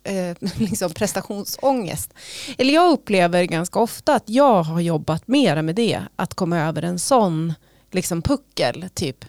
[0.04, 2.14] eh, liksom prestationsångest.
[2.58, 6.02] Eller jag upplever ganska ofta att jag har jobbat mera med det.
[6.16, 7.54] Att komma över en sån
[7.92, 9.26] liksom puckel typ.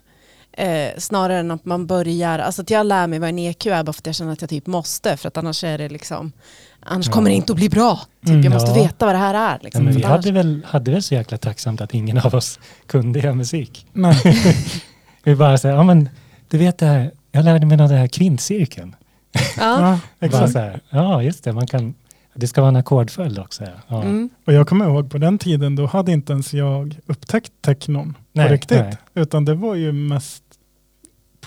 [0.59, 3.83] Eh, snarare än att man börjar, alltså att jag lär mig vad en EQ är
[3.83, 6.33] bara för att jag känner att jag typ måste för att annars är det liksom,
[6.81, 7.12] annars Ja.
[7.12, 8.01] kommer det inte att bli bra.
[8.21, 8.29] Typ.
[8.31, 8.83] Mm, jag måste ja.
[8.83, 9.51] veta vad det här är.
[9.53, 9.85] Ja, Liksom.
[9.85, 12.59] men För vi annars- hade väl, hade väl så jäkla tacksamt att ingen av oss
[12.87, 13.87] kunde göra musik.
[13.92, 14.23] nej.
[15.25, 16.09] Vi bara säger, ja men
[16.49, 18.97] du vet det här, jag lärde mig av det här kvintcirkeln.
[19.33, 19.40] ja.
[19.61, 20.53] Ja, exakt.
[20.53, 21.94] så här, ja just det, man kan,
[22.35, 23.64] det ska vara en ackordföljd också.
[23.64, 23.71] Ja.
[23.88, 24.03] Ja.
[24.03, 24.31] Mm.
[24.47, 28.47] Och jag kommer ihåg på den tiden då hade inte ens jag upptäckt technon Nej,
[28.47, 28.79] på riktigt.
[28.79, 28.97] nej.
[29.14, 30.42] Utan det var ju mest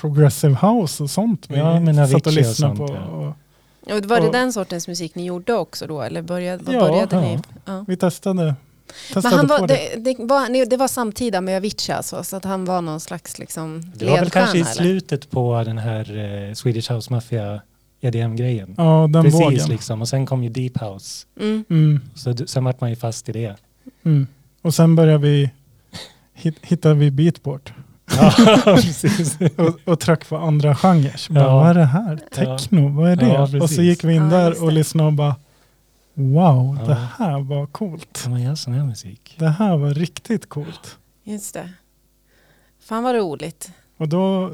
[0.02, 2.96] progressive house och sånt vi Ja, men satt och lyssnade sånt, på.
[2.96, 3.06] ja.
[3.06, 6.02] Och, Och var det Och- den sortens musik ni gjorde också då?
[6.02, 7.22] Eller började, vad Ja, började ja.
[7.22, 7.40] ni?
[7.66, 7.86] Ja.
[7.88, 8.56] Vi testade,
[9.16, 9.78] Men han var, det.
[9.98, 13.00] det, det, var, nej, det var samtida med Avicii alltså, så att han var någon
[13.00, 14.72] slags liksom Det var väl kanske i eller?
[14.72, 17.62] slutet på den här eh, Swedish House Mafia
[18.02, 18.76] EDM-grejen.
[18.78, 19.70] Ja, den Precis vågen.
[19.70, 20.02] liksom.
[20.02, 21.26] Och sen kom ju Deep House.
[21.40, 21.64] Mm.
[21.70, 23.56] Mm, Så sen vart man ju fast i det.
[24.04, 24.28] mm.
[24.62, 25.52] Och sen började vi,
[26.34, 27.72] hit, hittade vi beatboard.
[28.18, 28.32] Ja,
[28.76, 29.38] precis.
[29.58, 31.34] och, och tryck på andra genrer.
[31.34, 31.56] Bara, Ja.
[31.60, 32.20] Vad är det här?
[32.32, 33.28] Techno, vad är det?
[33.28, 35.36] Ja, och så gick vi in Ja, där och lyssnade och bara
[36.14, 36.88] Wow, Ja.
[36.88, 38.22] det här var coolt.
[38.24, 39.36] Kan man göra sån här musik?
[39.40, 40.98] Det här var riktigt coolt.
[41.24, 41.70] Just det.
[42.84, 43.72] Fan vad roligt.
[43.98, 44.52] Och då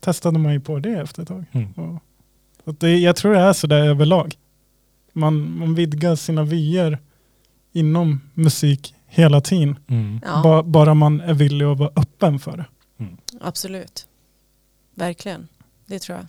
[0.00, 1.44] testade man ju på det efter ett tag.
[1.52, 1.72] Mm.
[1.72, 2.02] Och,
[2.64, 4.34] att det, jag tror det är så där överlag.
[5.12, 6.98] Man, man vidgar sina vyer
[7.72, 9.78] inom musik hela tiden.
[9.88, 10.20] Mm.
[10.24, 12.64] Ja, Ba, bara man är villig att vara öppen för det.
[13.40, 14.06] absolut.
[14.94, 15.48] Verkligen.
[15.86, 16.26] Det tror jag.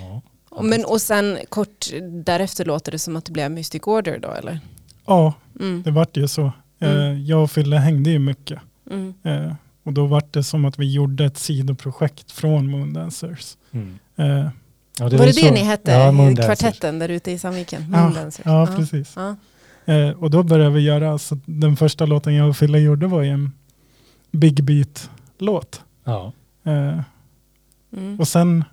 [0.00, 0.22] Ja.
[0.48, 1.86] Och, men, och sen kort
[2.24, 4.60] därefter låter det som att det blev Mystic Order då eller?
[5.06, 5.82] Ja, Mm.
[5.82, 6.52] det vart ju så.
[6.80, 6.96] Mm.
[6.98, 8.60] Eh, jag och Fille hängde ju mycket.
[8.90, 9.14] Mm.
[9.22, 13.56] Eh, och då vart det som att vi gjorde ett sidoprojekt från Moondancers.
[13.72, 13.98] Mm.
[14.16, 14.26] Eh,
[14.98, 15.90] Ja, var ju det så- det ni hette?
[15.92, 16.34] Ja.
[16.44, 17.86] Kvartetten där ute i Sandviken?
[17.92, 19.12] Ja, ja, precis.
[19.16, 19.36] Ja.
[19.90, 23.22] Eh, och då började vi göra, så den första låten jag och Fille gjorde var
[23.22, 23.52] ju en
[24.30, 25.84] Big Beat-låt.
[26.04, 26.32] Ja.
[26.64, 27.00] Eh,
[27.92, 28.20] Mm.
[28.20, 28.64] och sen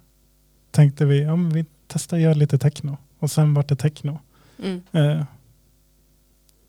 [0.71, 2.97] tänkte vi, ja men vi testar att göra lite techno.
[3.19, 4.19] Och sen vart det techno.
[4.63, 4.81] Mm.
[4.91, 5.23] Eh,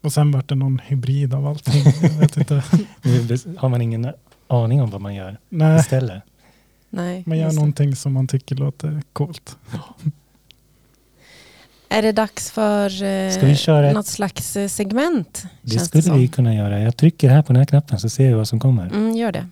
[0.02, 1.82] och sen vart det någon hybrid av allting.
[2.02, 2.62] Jag vet inte.
[3.58, 4.12] Har man ingen
[4.46, 6.22] aning om vad man gör Nej, istället.
[6.90, 9.56] Nej, man gör någonting som man tycker låter coolt.
[11.90, 15.42] Är det dags för eh, Ska vi köra ett- något slags eh, segment?
[15.62, 16.18] Det känns skulle som.
[16.18, 16.81] vi kunna göra.
[16.81, 18.87] Jag trycker här på den här knappen så ser vi vad som kommer.
[18.87, 19.46] Mm, gör det.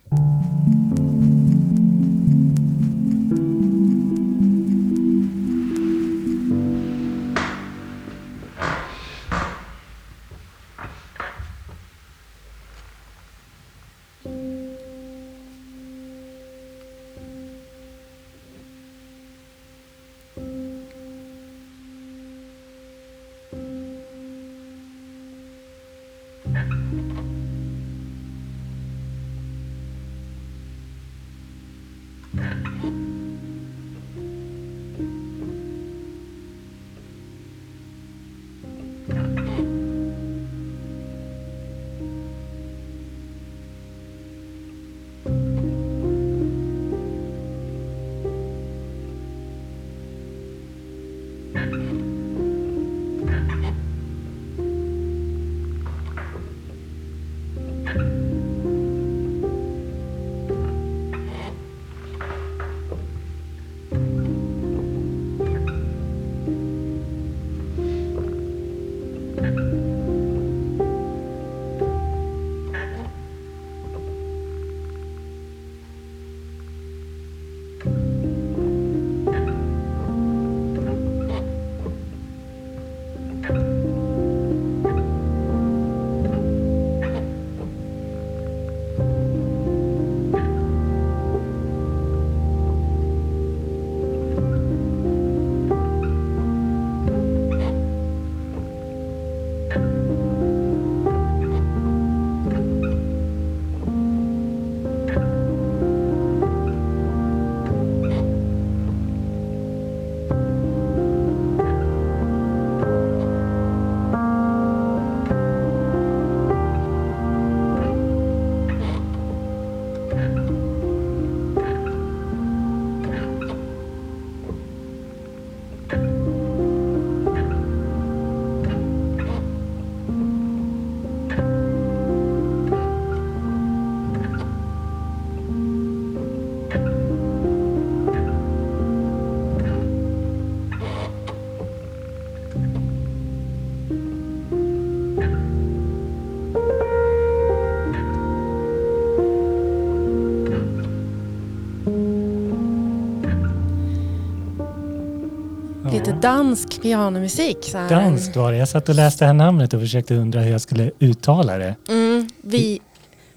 [156.27, 157.57] Dansk pianomusik.
[157.61, 157.89] Så här.
[157.89, 158.57] Danskt var det.
[158.57, 161.75] Jag satt och läste det här namnet och försökte undra hur jag skulle uttala det.
[161.89, 162.81] Mm, vi...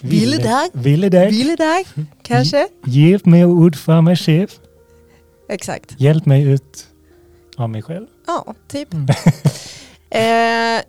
[0.00, 0.68] Ville dag.
[0.72, 1.30] Ville dag.
[1.30, 1.84] Ville dag,
[2.22, 2.68] kanske?
[2.86, 4.48] Hjälp mig ut för mig själv.
[5.48, 5.94] Exakt.
[6.00, 6.86] Hjälp mig ut
[7.56, 8.06] av mig själv.
[8.26, 8.92] Ja, typ.
[8.92, 9.08] Mm.
[10.12, 10.82] Eh,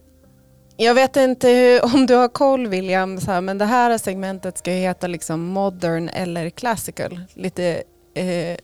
[0.78, 4.58] jag vet inte hur, om du har koll William, så här, men det här segmentet
[4.58, 7.20] ska ju heta liksom modern eller classical.
[7.34, 7.84] Lite,
[8.14, 8.58] eh,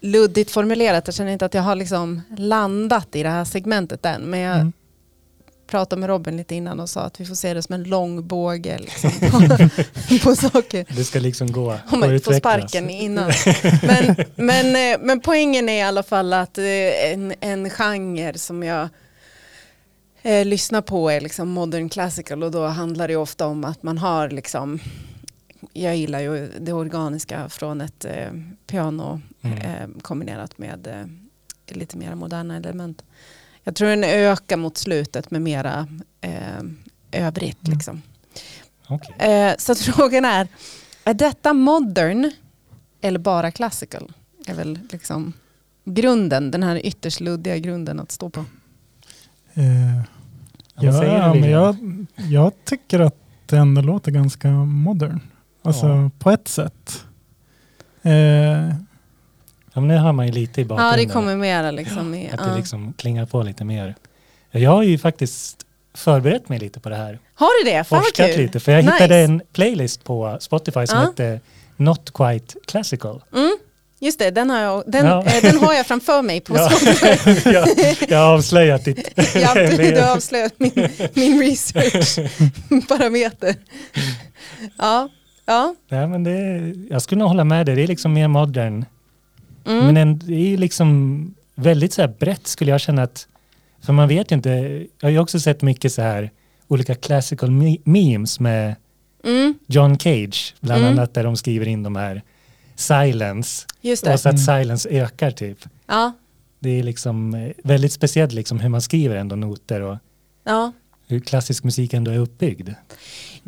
[0.00, 1.06] luddigt formulerat.
[1.06, 4.22] Jag känner inte att jag har liksom landat i det här segmentet än.
[4.22, 4.72] Men jag Mm.
[5.66, 8.26] pratade med Robin lite innan och sa att vi får se det som en lång
[8.28, 9.10] båge liksom,
[10.08, 10.86] på, på saker.
[10.96, 13.30] Det ska liksom gå Om man får sparken innan.
[13.82, 16.64] Men, men, eh, men poängen är i alla fall att eh,
[17.12, 18.88] en, en genre som jag
[20.22, 23.98] eh, lyssnar på är liksom modern classical och då handlar det ofta om att man
[23.98, 24.78] har liksom
[25.82, 28.30] jag gillar ju det organiska från ett eh,
[28.66, 29.58] piano Mm.
[29.58, 33.04] eh, kombinerat med eh, lite mer moderna element.
[33.64, 35.86] Jag tror den ökar mot slutet med mera
[36.20, 36.62] eh,
[37.12, 37.66] övrigt.
[37.66, 37.76] Mm.
[37.78, 38.02] Liksom.
[38.88, 39.30] Okej.
[39.30, 40.48] Eh, så frågan är,
[41.04, 42.30] är detta modern
[43.00, 44.12] eller bara classical?
[44.46, 45.32] Är väl liksom
[45.84, 48.44] grunden, den här ytterst luddiga grunden att stå på.
[49.54, 50.02] Eh,
[50.80, 51.76] Ja, men jag,
[52.16, 53.16] jag tycker att
[53.46, 55.20] det ändå låter ganska modern.
[55.68, 56.10] Alltså Ja.
[56.18, 57.04] på ett sätt.
[58.02, 58.68] Eh,
[59.74, 60.98] Ja, men nu hör man ju lite i Ja, bakgrunden.
[60.98, 62.14] det kommer mera liksom.
[62.14, 62.46] I, Att ja.
[62.46, 63.94] det liksom klingar på lite mer.
[64.50, 65.56] Jag har ju faktiskt
[65.94, 67.18] förberett mig lite på det här.
[67.34, 67.84] Har du det?
[67.84, 68.36] Fan Forskat kul.
[68.42, 68.60] lite.
[68.60, 68.92] För jag Nice.
[68.94, 71.04] hittade en playlist på Spotify som Ja.
[71.04, 71.40] hette
[71.76, 73.22] Not Quite Classical.
[73.34, 73.56] Mm,
[74.00, 75.24] just det, den har jag, den, Ja.
[75.24, 76.70] eh, den har jag framför mig på Ja.
[76.70, 77.50] Spotify.
[77.50, 77.68] jag,
[78.08, 79.08] jag har avslöjat ditt...
[79.34, 83.54] Ja, du, du har avslöjat min, min research-parameter.
[84.78, 85.08] Ja,
[85.48, 85.74] ja.
[85.88, 87.74] Nej, men det, jag skulle nog hålla med dig.
[87.76, 88.84] Det är liksom mer modern.
[89.66, 89.86] Mm.
[89.86, 93.28] Men en, det är liksom väldigt så här brett skulle jag känna att...
[93.80, 94.50] För man vet ju inte.
[95.00, 96.30] Jag har ju också sett mycket så här
[96.68, 98.74] olika classical me- memes med
[99.24, 100.54] Mm, John Cage.
[100.60, 100.92] Bland Mm.
[100.98, 102.22] annat där de skriver in de här
[102.76, 103.66] silence.
[103.80, 104.12] just det.
[104.14, 105.58] Och så att silence ökar typ.
[105.86, 106.12] Ja,
[106.58, 109.96] Det är liksom eh, väldigt speciellt liksom hur man skriver ändå noter och
[110.44, 110.72] ja.
[111.06, 112.68] hur klassisk musik ändå är uppbyggd.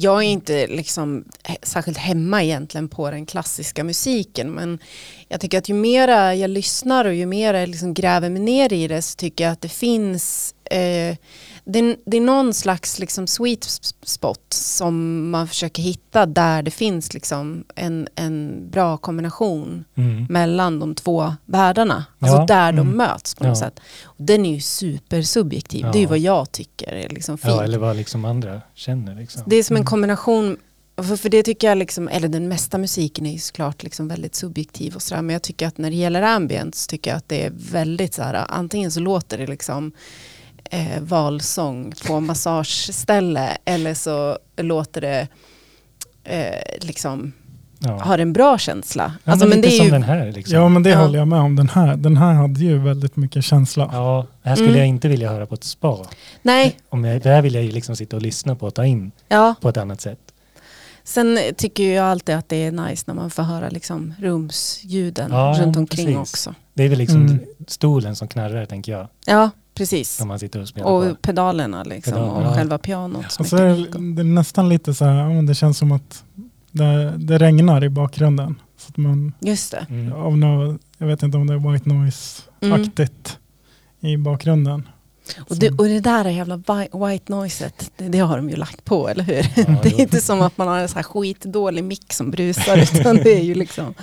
[0.03, 1.25] Jag är inte liksom
[1.63, 4.79] särskilt hemma egentligen på den klassiska musiken men
[5.29, 8.73] jag tycker att ju mera jag lyssnar och ju mer jag liksom gräver mig ner
[8.73, 11.17] i det så tycker jag att det finns eh,
[11.73, 13.65] det, är- det är någon slags liksom sweet
[14.03, 20.27] spot som man försöker hitta där det finns liksom en, en bra kombination Mm.
[20.31, 22.05] mellan de två världarna.
[22.19, 22.97] Alltså Ja, där de mm.
[22.97, 23.65] möts på något Ja.
[23.67, 23.81] sätt.
[24.05, 25.83] Och den är ju supersubjektiv.
[25.83, 26.09] Det är ju Ja.
[26.09, 27.55] vad jag tycker är liksom fint.
[27.55, 29.15] Ja, eller vad liksom andra känner.
[29.15, 29.43] Liksom.
[29.47, 29.87] Det är som en Mm.
[29.87, 30.57] kombination,
[30.97, 34.35] för, för det tycker jag, liksom, eller den mesta musiken är ju såklart liksom väldigt
[34.35, 37.29] subjektiv och sådär, men jag tycker att när det gäller ambient så tycker jag att
[37.29, 39.93] det är väldigt så här, antingen så låter det liksom
[40.71, 45.29] eh, valsång på massageställe eller så låter det
[46.25, 47.33] eh, liksom,
[47.79, 47.99] ja.
[48.03, 49.13] har en bra känsla.
[49.25, 50.33] Ja, alltså, men, men det är som ju, den här.
[50.33, 50.55] Liksom.
[50.57, 50.99] ja men det Ja.
[51.03, 51.57] håller jag med om.
[51.57, 53.91] Den här, den här hade ju väldigt mycket känsla.
[53.93, 54.79] Ja, det här skulle Mm.
[54.79, 56.07] jag inte vilja höra på ett spa.
[56.43, 58.85] nej, Om jag, det här vill jag ju liksom sitta och lyssna på och ta
[58.87, 59.55] in ja.
[59.61, 60.19] på ett annat sätt.
[61.05, 65.57] Sen tycker jag alltid att det är nice när man får höra liksom rumsljuden Ja,
[65.61, 66.33] runt omkring precis.
[66.35, 66.55] också.
[66.75, 67.39] Det är väl liksom Mm.
[67.67, 69.09] stolen som knarrar tänker jag.
[69.27, 69.51] Ja,
[69.81, 70.21] precis.
[70.21, 70.95] När man sitter och spelar på.
[70.95, 72.55] Och pedalerna liksom Pedaler, och ja.
[72.55, 73.33] själva pianot.
[73.33, 75.79] som Och så är det, det är nästan lite så här, ja, men det känns
[75.79, 76.25] som att
[76.71, 78.61] det, det regnar i bakgrunden.
[78.77, 79.87] Så att man, Just det.
[79.91, 80.13] Mm.
[80.13, 83.39] av något, jag vet inte om det är white noise-aktigt
[84.01, 84.89] i bakgrunden.
[85.49, 86.57] Och, det, och det där jävla
[86.93, 89.35] white noiset, det, det har de ju lagt på, eller hur?
[89.57, 89.99] Ja, det är jo.
[89.99, 93.43] inte som att man har en så här skitdålig mick som brusar, utan det är
[93.43, 93.95] ju liksom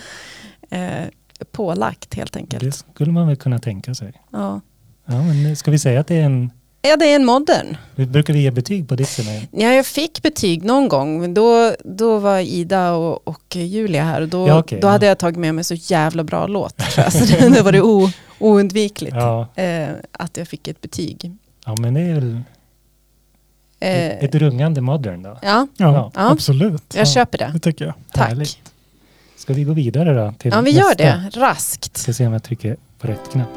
[0.70, 1.06] eh,
[1.52, 2.64] pålagt helt enkelt.
[2.64, 4.14] Det skulle man väl kunna tänka sig.
[4.32, 4.62] Ja.
[5.10, 6.52] Ja, men ska vi säga att det är en...
[6.82, 7.78] ja, det är en modern.
[7.96, 11.76] Vi brukar vi ge betyg på Dixie Ja, jag fick betyg någon gång, men då,
[11.86, 15.10] då var Ida och, och Julia här och då, Ja, okej, då hade ja.
[15.10, 16.82] jag tagit med mig så jävla bra låt.
[17.12, 21.32] Så det, det var det o, oundvikligt Ja, eh, att jag fick ett betyg.
[21.66, 22.42] ja, men det är väl
[23.80, 25.30] Eh, ett, rungande modern då.
[25.30, 26.12] ja, Ja, Ja.
[26.16, 26.32] Ja.
[26.32, 26.96] absolut.
[26.96, 27.50] jag köper det.
[27.54, 27.94] Det tycker jag.
[28.12, 28.30] Tack.
[28.30, 28.58] Härligt.
[29.38, 30.34] Ska vi gå vidare då?
[30.40, 30.88] Till Ja, vi nästa?
[30.90, 31.98] gör det raskt.
[31.98, 33.50] Ska se om jag trycker på rätt knapp.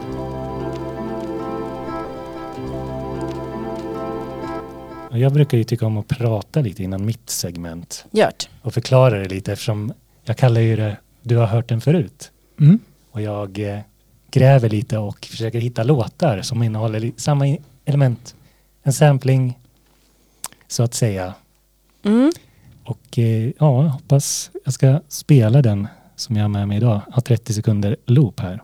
[5.13, 8.49] Jag brukar ju tycka om att prata lite innan mitt segment Gjort.
[8.63, 9.93] och förklara det lite eftersom
[10.25, 12.33] jag kallar ju det Du har hört den förut.
[12.61, 12.79] Mm.
[13.11, 13.81] Och jag eh,
[14.31, 18.35] gräver lite och försöker hitta låtar som innehåller samma element.
[18.83, 19.59] En sampling
[20.69, 21.35] så att säga.
[22.05, 22.33] Mm.
[22.85, 27.01] Och eh, ja, jag hoppas jag ska spela den som jag har med mig idag.
[27.07, 28.63] Jag har 30 sekunder loop här.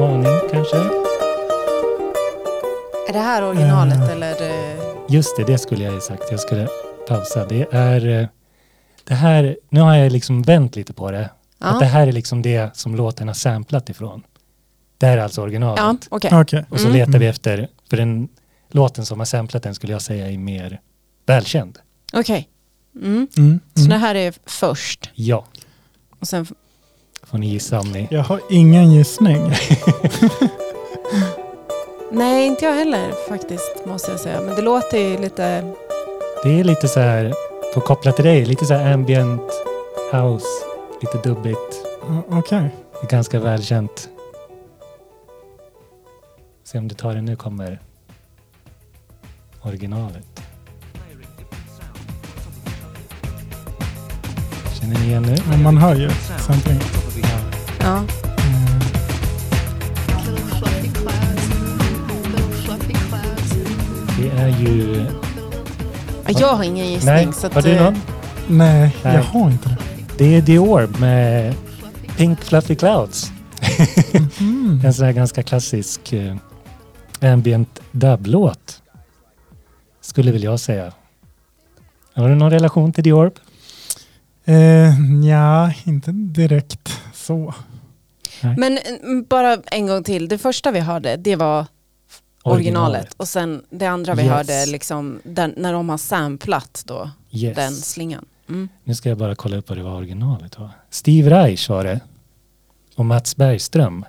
[0.00, 0.76] Aning kanske?
[3.08, 4.10] Är det här originalet Eh.
[4.10, 4.36] eller?
[5.08, 6.22] Just det, det skulle jag ju sagt.
[6.30, 6.68] Jag skulle
[7.08, 7.46] pausa.
[7.46, 8.26] Det är eh,
[9.04, 9.56] det här.
[9.68, 11.30] Nu har jag liksom vänt lite på det.
[11.58, 14.22] Att det Ja, här är liksom det som låten har samplat ifrån.
[14.98, 15.78] Det här är alltså originalet.
[15.80, 16.30] ja okej.
[16.40, 16.64] Okej.
[16.70, 16.98] Och så Mm.
[16.98, 18.28] letar vi efter, för den,
[18.70, 20.80] låten som har samplat den skulle jag säga är mer
[21.26, 21.78] välkänd.
[22.12, 22.48] Okej.
[22.96, 23.28] Mm.
[23.36, 23.90] Mm, Så mm.
[23.90, 25.10] det här är först.
[25.14, 25.44] Ja,
[26.20, 26.46] Och sen,
[27.30, 28.08] får ni gissa om ni...
[28.10, 29.42] Jag har ingen gissning.
[32.10, 34.40] nej, inte jag heller faktiskt måste jag säga.
[34.40, 35.74] Men det låter ju lite...
[36.42, 37.34] Det är lite så här,
[37.72, 39.52] för att koppla till dig, lite så här ambient
[40.12, 40.46] house,
[41.00, 41.84] lite dubbigt.
[42.08, 42.70] Ja, Okej.
[42.92, 44.08] Det är ganska välkänt.
[46.64, 47.80] Se om du tar det nu kommer
[49.62, 50.37] originalet.
[54.80, 55.36] Känner ni igen nu?
[55.48, 56.82] Men man hör ju samplingen.
[57.80, 58.04] Ja.
[64.18, 65.06] Det är ju...
[66.26, 67.14] Jag har ingen gissning.
[67.14, 68.00] Nej, så att, har du eh, någon?
[68.46, 69.14] Nej, Nej.
[69.14, 69.76] jag har inte
[70.18, 70.40] det.
[70.40, 71.54] Det är Orb med
[72.16, 73.32] Pink Fluffy Clouds.
[74.40, 74.80] Mm.
[74.84, 76.36] En sån här ganska klassisk eh,
[77.20, 78.82] ambient dub-låt.
[80.00, 80.92] Skulle väl jag säga.
[82.14, 83.32] Har du någon relation till Orb?
[84.48, 84.94] Eh,
[85.28, 87.54] ja, inte direkt så.
[88.56, 90.28] Men mm, bara en gång till.
[90.28, 91.66] Det första vi hörde, det var
[92.42, 93.14] originalet.
[93.16, 94.30] Och sen det andra vi Yes.
[94.32, 97.56] hörde, liksom, den, när de har samplat då, Yes.
[97.56, 98.24] den slingan.
[98.48, 98.68] Mm.
[98.84, 100.70] Nu ska jag bara kolla upp vad det var originalet var.
[100.90, 102.00] Steve Reich var det.
[102.96, 104.04] Och Mats Bergström.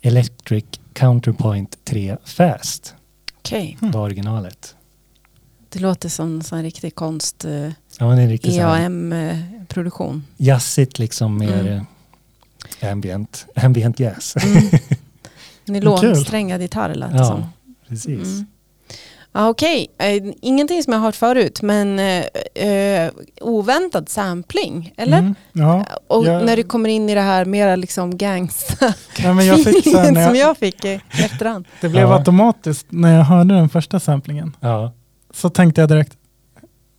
[0.00, 2.94] Electric Counterpoint 3 Fast
[3.38, 4.74] Okej, var originalet.
[5.68, 10.24] det låter som en riktig konst, eh, Ja, så här EAM-produktion.
[10.36, 11.86] jazzigt liksom mer Mm.
[12.92, 13.46] ambient.
[13.56, 14.34] Ambient jazz.
[14.44, 14.62] Mm.
[15.64, 17.44] Nylonsträngad gitarr lät det Ja, som.
[17.88, 18.08] precis.
[18.22, 18.46] Mm.
[19.32, 22.24] Ja, Okej, eh, ingenting som jag har hört förut, men eh,
[22.68, 25.18] eh, oväntad sampling, eller?
[25.18, 25.34] Mm.
[25.52, 28.86] Ja, Och jag- när du kommer in i det här mera liksom gangsta
[29.22, 31.66] Nej, men jag fick så här, när som jag, jag fick i efterhand.
[31.80, 32.18] det blev Ja.
[32.18, 34.56] automatiskt när jag hörde den första samplingen.
[34.60, 34.92] Ja.
[35.34, 36.12] Så tänkte jag direkt,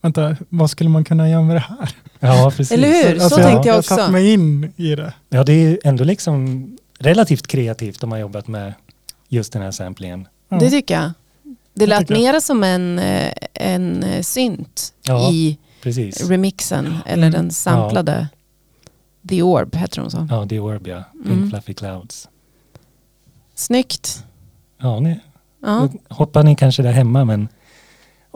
[0.02, 1.90] vänta, vad skulle man kunna göra med det här?
[2.20, 2.72] ja, precis.
[2.72, 3.18] Eller hur?
[3.18, 3.96] Så Alltså, tänkte jag jag också.
[3.96, 5.14] satt mig in i det.
[5.30, 6.68] Ja, det är ändå liksom
[7.00, 8.74] relativt kreativt om man jobbat med
[9.28, 10.28] just den här samplingen.
[10.50, 10.58] Ja.
[10.60, 11.12] Det tycker jag.
[11.74, 12.20] Det Jag lät jag.
[12.20, 15.32] mera som en, eh, en eh, synt Ja.
[15.32, 16.30] i Precis.
[16.30, 17.32] remixen, eller Mm.
[17.42, 18.28] den samplade
[19.30, 20.28] The Orb, heter de så.
[20.30, 21.04] Ja, The Orb ja.
[21.14, 21.50] Pink Mm.
[21.50, 22.28] Fluffy Clouds.
[23.56, 24.24] Snyggt.
[24.82, 25.20] Ja, ni,
[25.62, 25.90] Ja.
[26.10, 27.48] hoppar ni kanske där hemma men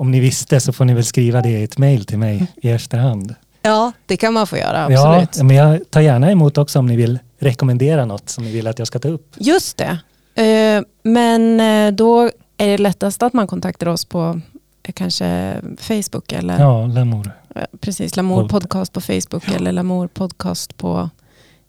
[0.01, 2.69] om ni visste så får ni väl skriva det i ett mail till mig i
[2.69, 3.35] efterhand.
[3.61, 5.37] ja, det kan man få göra, absolut.
[5.37, 8.67] Ja, men jag tar gärna emot också om ni vill rekommendera något som ni vill
[8.67, 9.35] att jag ska ta upp.
[9.37, 9.97] Just det.
[10.43, 12.21] Eh, men eh, då
[12.57, 14.41] är det lättast att man kontaktar oss på
[14.83, 17.31] eh, kanske Facebook eller Ja, Lamour.
[17.79, 18.47] precis, Lamour.
[18.49, 21.09] Podcast på Facebook eller Lamour Podcast på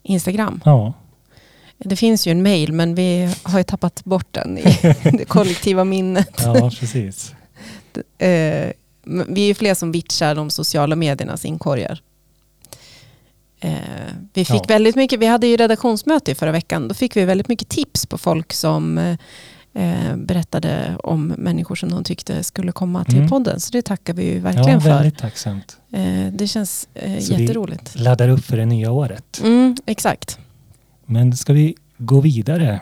[0.03, 0.61] Instagram.
[0.65, 0.93] Ja,
[1.79, 4.63] Det finns ju en mail men vi har ju tappat bort den i
[5.03, 6.41] det kollektiva minnet.
[6.45, 7.35] ja precis.
[7.97, 8.73] Eh,
[9.29, 12.03] vi är ju fler som vitchar de sociala mediernas inkorgar.
[13.61, 13.73] Eh,
[14.35, 14.65] vi fick Ja.
[14.69, 18.07] väldigt mycket, vi hade ju redaktionsmöte i förra veckan, då fick vi väldigt mycket tips
[18.07, 19.17] på folk som eh,
[19.75, 23.29] eh, berättade om människor som de tyckte skulle komma till Mm.
[23.29, 23.61] podden.
[23.61, 24.89] Så det tackar vi ju Ja, verkligen för.
[24.89, 25.77] väldigt tacksamt.
[25.93, 27.95] Eh, det känns eh, Så vi- jätteroligt.
[27.99, 29.41] Laddar upp för det nya året.
[29.45, 30.39] Mm, exakt.
[31.07, 32.81] Men ska vi gå vidare?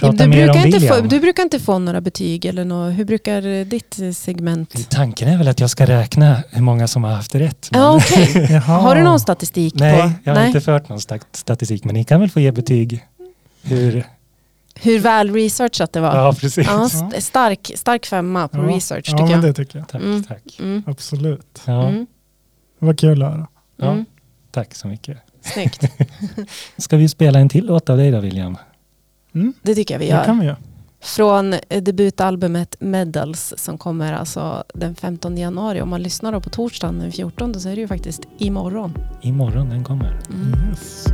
[0.00, 1.08] Prata Du mer om brukar, inte få, William?
[1.08, 4.90] du brukar inte få några betyg eller nå, hur brukar eh, ditt eh, segment?
[4.90, 7.68] Tanken är väl att jag ska räkna hur många som har haft rätt.
[7.72, 8.00] men- Ja.
[8.50, 8.60] Jaha.
[8.60, 10.12] Har du någon statistik Nej, på?
[10.24, 13.04] jag har inte fört någon stat- statistik, men ni kan väl få ge betyg
[13.62, 14.04] hur...
[14.82, 16.16] Hur väl researchat det var?
[16.16, 16.66] Ja, precis.
[16.66, 18.62] Ja, st- stark, stark femma på Ja.
[18.76, 19.42] research Ja, tycker men jag.
[19.42, 19.88] det tycker jag.
[19.88, 20.24] Tack, Mm.
[20.24, 20.42] tack.
[20.58, 20.82] Mm.
[20.86, 21.62] Absolut.
[21.64, 22.06] Ja, Mm.
[22.78, 23.46] Var kul att höra.
[23.76, 24.04] ja, Mm.
[24.50, 25.18] tack så mycket.
[25.42, 25.84] Snyggt.
[26.78, 28.56] Ska vi spela en till låt av dig då, William?
[29.34, 30.24] Mm, Det tycker jag vi det gör.
[30.24, 30.56] kan vi göra.
[31.02, 35.80] Från eh, debutalbumet Medals som kommer alltså den 15 januari.
[35.80, 38.94] Om man lyssnar då på torsdagen den 14 så är det ju faktiskt imorgon.
[39.22, 40.18] Imorgon den kommer.
[40.30, 40.70] Mm.
[40.70, 41.04] Yes.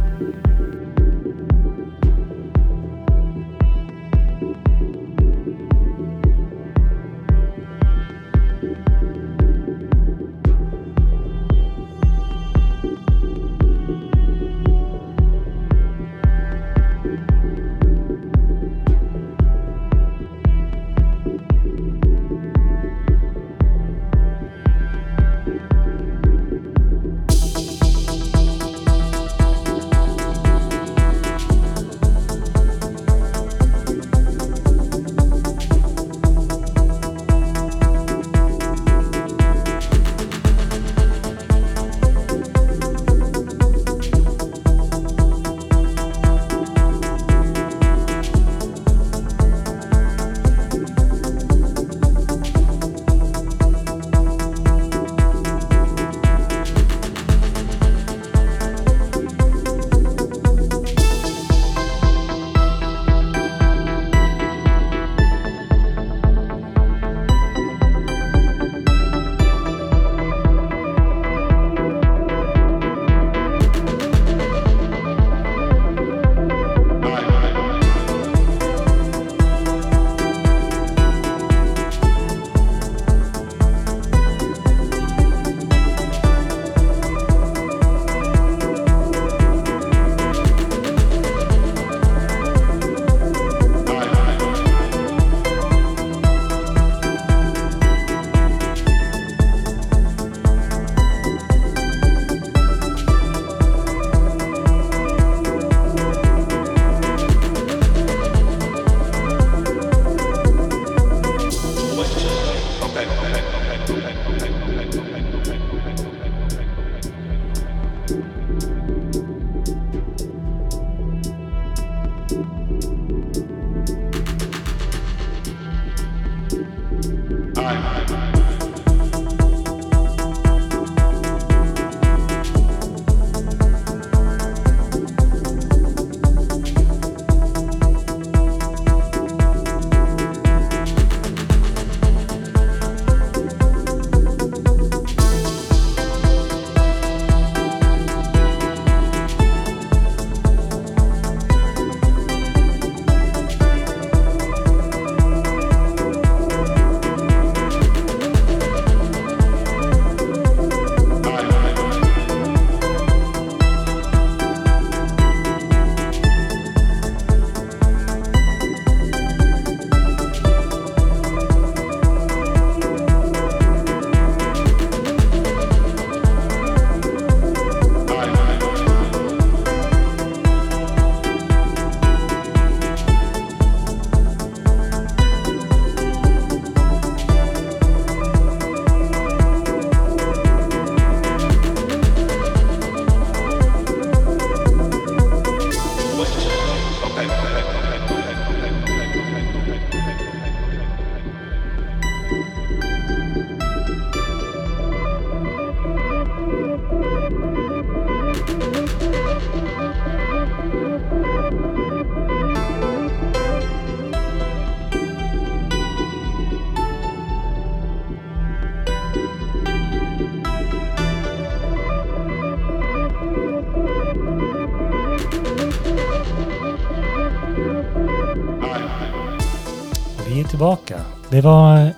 [231.36, 231.92] Det var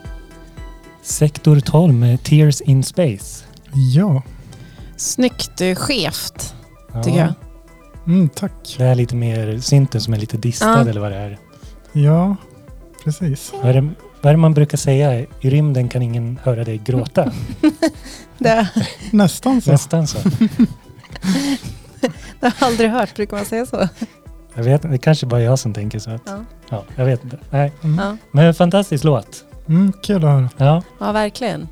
[1.02, 3.44] Sektor 12 med Tears in Space.
[3.94, 4.22] Ja,
[4.96, 6.54] Snyggt eh, skevt,
[6.94, 7.32] Ja, tycker jag.
[8.06, 8.74] mm, tack.
[8.78, 10.88] Det är lite mer synten som är lite distad Ja.
[10.88, 11.38] eller vad det är.
[11.92, 12.36] Ja,
[13.04, 13.52] precis.
[13.62, 13.88] Vad är, det,
[14.20, 15.18] vad är det man brukar säga?
[15.20, 17.32] I rymden kan ingen höra dig gråta.
[18.38, 18.68] Det,
[19.12, 19.70] Nästan så.
[19.72, 20.18] Nästan så.
[22.00, 23.88] det har jag aldrig hört, brukar man säga så?
[24.58, 26.10] Jag vet, det kanske bara jag som tänker så.
[26.10, 26.44] Att, Ja.
[26.70, 27.38] ja, jag vet inte.
[27.50, 27.72] Nej.
[27.82, 27.98] Mm.
[27.98, 29.44] Ja, Men en fantastisk låt.
[29.68, 30.48] Mm, kul att höra.
[30.56, 31.68] Ja, ja verkligen.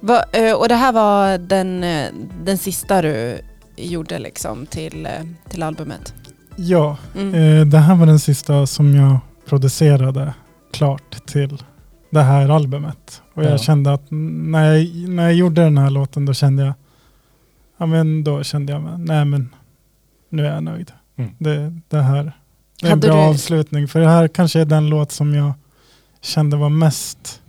[0.00, 2.06] Va, eh, och det här var den, eh,
[2.44, 3.38] den sista du
[3.76, 5.12] gjorde liksom till, eh,
[5.48, 6.14] till albumet?
[6.56, 7.34] Ja, Mm.
[7.34, 10.34] eh, det här var den sista som jag producerade
[10.72, 11.62] klart till
[12.10, 13.22] det här albumet.
[13.34, 13.58] Och jag Ja.
[13.58, 16.74] kände att när jag, när jag gjorde den här låten då kände jag,
[17.78, 19.54] ja men då kände jag, nej men
[20.28, 20.92] nu är jag nöjd.
[21.22, 21.34] Mm.
[21.38, 22.32] Det, det här
[22.80, 23.88] det är en bra du- avslutning.
[23.88, 25.52] För det här kanske är den låt som jag
[26.20, 27.42] kände var mest,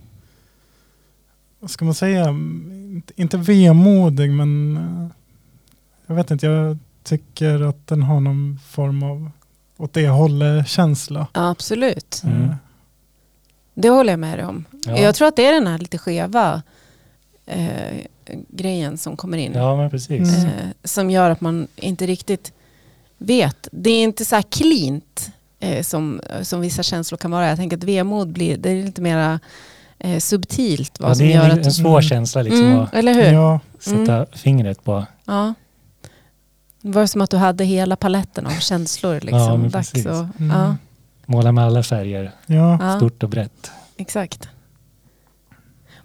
[1.60, 5.06] vad ska man säga, inte, inte vemodig men eh,
[6.06, 9.30] jag vet inte, jag tycker att den har någon form av
[9.76, 11.26] åt det hållet känsla.
[11.32, 12.22] Ja, absolut.
[12.24, 12.42] Mm.
[12.44, 12.54] Eh,
[13.74, 14.64] Det håller jag med dig om.
[14.86, 14.98] Ja.
[14.98, 16.62] Jag tror att det är den här lite skeva
[17.46, 17.96] eh,
[18.48, 19.52] grejen som kommer in.
[19.52, 20.36] ja men precis.
[20.36, 20.46] Mm.
[20.46, 22.52] eh, som gör att man inte riktigt
[23.22, 23.68] vet.
[23.72, 27.48] Det är inte så här cleant eh, som, som vissa känslor kan vara.
[27.48, 29.40] Jag tänker att vemod blir, det är lite mera
[29.98, 31.00] eh, subtilt.
[31.00, 32.02] Vad Ja, som det gör är en, att, en svår Mm.
[32.02, 33.22] känsla liksom mm, att eller hur?
[33.32, 33.32] Ja.
[33.32, 35.06] Ja, sätta fingret på.
[36.80, 39.14] Det var som att du hade hela paletten av känslor.
[39.20, 39.62] Liksom.
[39.64, 40.00] Ja, Dags och,
[40.40, 40.50] Mm.
[40.50, 40.76] ja,
[41.26, 42.78] Måla med alla färger, ja.
[42.80, 43.70] ja, stort och brett.
[43.96, 44.48] exakt.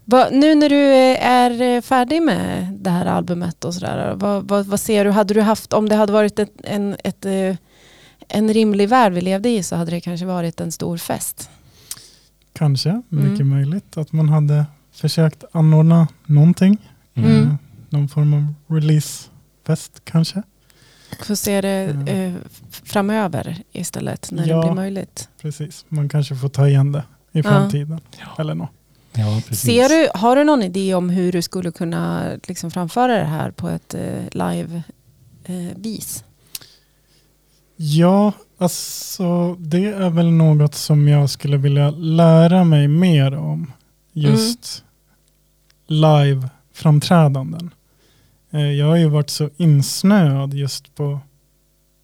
[0.09, 4.47] Va, nu när du eh, är eh, färdig med det här albumet och sådär, vad,
[4.47, 5.11] vad, vad ser du?
[5.11, 7.55] Hade du haft, om det hade varit ett, en, ett, eh,
[8.27, 11.49] en rimlig värld vi levde i så hade det kanske varit en stor fest.
[12.53, 13.49] kanske, mycket Mm.
[13.49, 16.77] möjligt att man hade försökt anordna någonting.
[17.13, 17.31] Mm.
[17.31, 17.43] Mm.
[17.47, 17.53] Eh,
[17.89, 20.43] någon form av releasefest kanske.
[21.23, 22.07] Får se det Mm.
[22.07, 24.55] eh, f- framöver istället när Ja.
[24.55, 25.29] det blir möjligt.
[25.41, 27.99] Precis, man kanske får ta igen det i framtiden.
[28.37, 28.69] Eller något.
[29.17, 29.41] Ja.
[29.55, 33.51] Ser du, har du någon idé om hur du skulle kunna liksom, framföra det här
[33.51, 36.23] på ett eh, live-vis?
[37.75, 43.71] Ja, alltså det är väl något som jag skulle vilja lära mig mer om.
[44.13, 44.83] Just
[45.87, 47.69] live-framträdanden.
[48.51, 51.19] Eh, Jag har ju varit så insnöad just på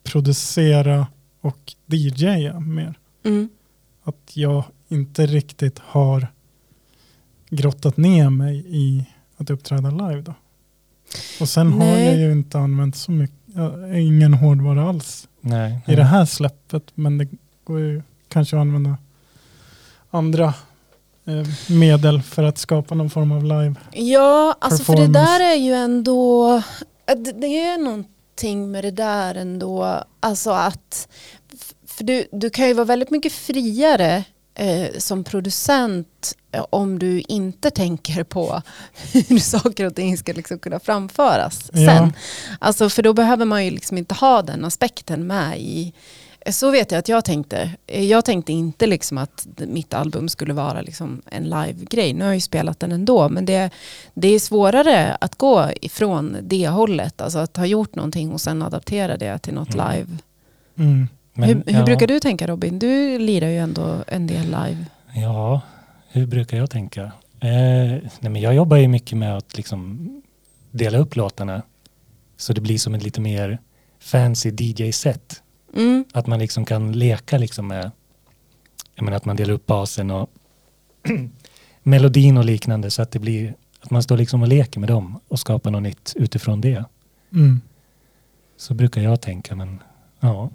[0.04, 1.08] producera
[1.42, 3.00] och DJa mer.
[3.26, 3.50] mm.
[4.04, 6.28] Att jag inte riktigt har
[7.56, 9.06] grottat ner mig i
[9.38, 10.22] att uppträda live.
[10.22, 10.34] Då.
[11.40, 12.06] Och sen har Nej.
[12.06, 13.38] jag ju inte använt så mycket,
[13.96, 15.80] ingen hårdvara alls Nej.
[15.88, 16.84] i det här släppet.
[16.96, 17.28] Men det
[17.64, 18.98] går ju kanske att använda
[20.10, 20.54] andra
[21.26, 23.76] eh, medel för att skapa någon form av live.
[23.92, 26.62] Ja, alltså för det där är ju ändå,
[27.06, 31.08] det, det är någonting med det där ändå, alltså att,
[31.88, 34.24] för du, du kan ju vara väldigt mycket friare
[34.56, 38.62] eh, som producent eh, om du inte tänker på
[39.28, 41.88] hur saker och ting ska liksom kunna framföras Ja.
[41.98, 42.14] sen.
[42.60, 45.94] Alltså för då behöver man ju liksom inte ha den aspekten med i
[46.52, 47.72] så vet jag att jag tänkte.
[47.88, 52.14] Jag tänkte inte liksom att mitt album skulle vara liksom en live-grej.
[52.14, 53.30] Nu har jag ju spelat den ändå.
[53.30, 53.70] Men det,
[54.14, 57.22] det är svårare att gå ifrån det hållet.
[57.22, 59.92] Alltså att ha gjort någonting och sen adaptera det till något Mm.
[59.92, 60.18] live.
[60.78, 61.08] Mm.
[61.34, 62.80] Men, hur hur ja, brukar du tänka Robin?
[62.80, 64.86] Du lirar ju ändå en del live.
[65.16, 65.62] Ja,
[66.12, 67.02] hur brukar jag tänka?
[67.40, 67.50] Eh,
[68.20, 70.10] nej men jag jobbar ju mycket med att liksom
[70.72, 71.62] dela upp låtarna
[72.38, 73.60] så det blir som ett lite mer
[74.00, 75.42] fancy DJ-set.
[75.76, 76.06] Mm.
[76.14, 77.92] Att man liksom kan leka liksom med,
[78.96, 80.30] jag menar att man delar upp basen och
[81.84, 85.20] melodin och liknande så att det blir, att man står liksom och leker med dem
[85.28, 86.86] och skapar något nytt utifrån det.
[87.34, 87.62] Mm.
[88.58, 89.80] Så brukar jag tänka, men
[90.20, 90.50] ja.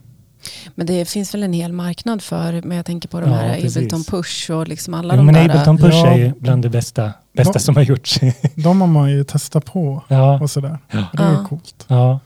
[0.74, 3.54] Men det finns väl en hel marknad för, men jag tänker på de Ja, här
[3.54, 3.76] precis.
[3.76, 5.42] Ableton Push och liksom alla Jo, de men där.
[5.44, 6.06] Ableton Push Ja.
[6.06, 7.60] är ju bland det bästa, bästa Ja.
[7.60, 8.20] som har gjorts.
[8.54, 10.78] De har man ju testat på ja, och sådär.
[10.90, 11.04] Ja.
[11.12, 11.46] Det är ju Ja.
[11.48, 11.84] coolt.
[11.88, 12.20] ja,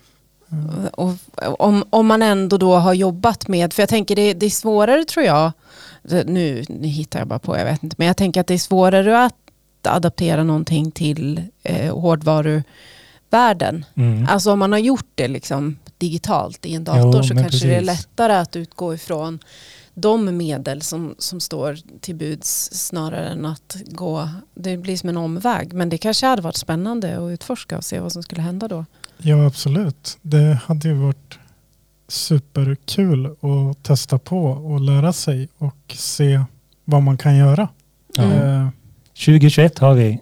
[0.92, 1.12] Och
[1.58, 5.04] om, om man ändå då har jobbat med, för jag tänker det, det är svårare
[5.04, 5.52] tror jag,
[6.26, 8.58] nu, nu hittar jag bara på, jag vet inte, men jag tänker att det är
[8.58, 9.34] svårare att
[9.88, 13.84] adaptera någonting till eh, hårdvaruvärlden.
[13.94, 14.26] mm.
[14.30, 17.74] Alltså om man har gjort det liksom digitalt i en dator Jo, så kanske det
[17.74, 17.86] är precis.
[17.86, 19.38] lättare att utgå ifrån
[19.94, 25.16] de medel som, som står till buds snarare än att gå, det blir som en
[25.16, 25.72] omväg.
[25.72, 28.84] Men det kanske hade varit spännande att utforska och se vad som skulle hända då.
[29.18, 30.18] Ja, absolut.
[30.22, 31.38] Det hade ju varit
[32.09, 36.44] superkul att testa på och lära sig och se
[36.84, 37.68] vad man kan göra.
[38.14, 38.22] Ja.
[38.22, 38.66] Mm.
[38.66, 38.68] Eh,
[39.26, 40.20] 2021 har vi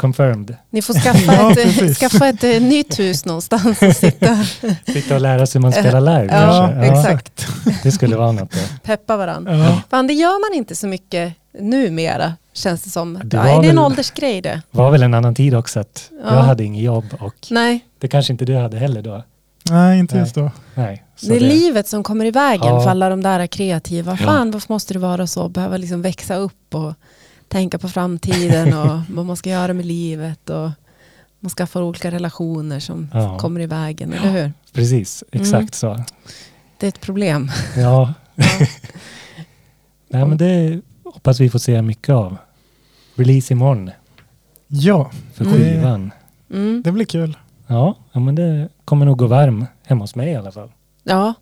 [0.00, 0.56] confirmed.
[0.70, 4.44] Ni får skaffa, Ja, ett, skaffa ett eh, nytt hus någonstans och sitta
[4.86, 6.92] Sitta och lära sig hur man spelar live Ja, kanske.
[6.92, 7.46] exakt.
[7.82, 8.50] Det skulle vara något.
[8.52, 8.58] Då.
[8.82, 9.56] peppa varandra.
[9.58, 9.80] ja.
[9.90, 13.14] Fan, det gör man inte så mycket numera, känns det som.
[13.14, 14.62] Det Det, var Nej, det är en väl- åldersgrej det.
[14.70, 16.34] Det var väl en annan tid också att Ja.
[16.34, 19.22] jag hade inget jobb och Nej, det kanske inte du hade heller då.
[19.70, 20.22] Nej, inte Nej.
[20.24, 20.50] just då.
[20.74, 21.04] Nej.
[21.16, 22.82] så det är livet som kommer i vägen Ja.
[22.82, 24.10] för alla de där kreativa.
[24.20, 24.26] Ja.
[24.26, 25.48] Fan, varför måste det vara så?
[25.48, 26.94] Behöva liksom växa upp och
[27.50, 30.70] tänka på framtiden och vad man ska göra med livet och
[31.40, 33.38] man skaffar olika relationer som Ja.
[33.38, 34.52] kommer i vägen, eller hur?
[34.72, 35.68] Precis, exakt Mm.
[35.68, 36.04] så.
[36.78, 37.50] Det är ett problem.
[37.76, 38.14] Ja.
[40.12, 40.18] Ja.
[40.18, 42.36] Nej, men det hoppas vi får se mycket av.
[43.14, 43.90] Release imorgon
[44.66, 45.56] Ja, för Mm.
[45.58, 46.10] skivan.
[46.50, 46.82] Mm.
[46.84, 47.38] det blir kul.
[47.66, 50.72] Ja, ja, men det kommer nog gå varm hemma hos mig i alla fall.
[51.02, 51.34] Ja,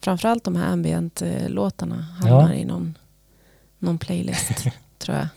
[0.00, 2.98] framförallt de här ambient-låtarna hamnar i någon,
[3.78, 4.64] någon playlist,
[5.08, 5.28] tror jag.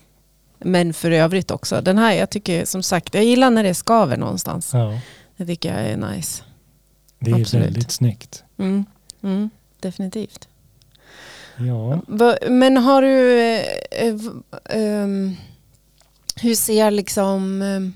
[0.60, 1.82] Men för övrigt också.
[1.82, 4.70] Den här, jag tycker som sagt, jag gillar när det skaver någonstans.
[4.74, 5.00] Ja,
[5.38, 6.44] Det tycker jag är nice.
[7.20, 7.66] det är Absolut.
[7.66, 8.44] väldigt snyggt.
[8.58, 8.86] Mm.
[9.24, 9.50] Mm.
[9.80, 10.48] Definitivt.
[11.58, 12.02] Ja,
[12.50, 13.40] Men har du...
[13.42, 14.16] eh, eh,
[14.70, 15.36] ehm,
[16.36, 17.62] hur ser liksom...
[17.62, 17.94] Um,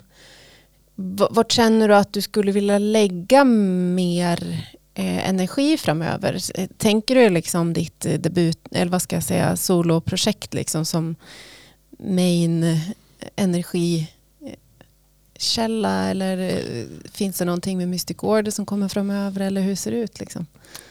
[1.31, 6.39] vart känner du att du skulle vilja lägga mer eh, energi framöver?
[6.55, 11.15] Eh, Tänker du liksom ditt debut, eller vad ska jag säga, soloprojekt liksom som
[11.99, 12.79] main eh,
[13.35, 14.09] energikälla
[16.09, 19.97] eller eh, finns det någonting med Mystic Order som kommer framöver eller hur ser det
[19.97, 20.45] ut liksom?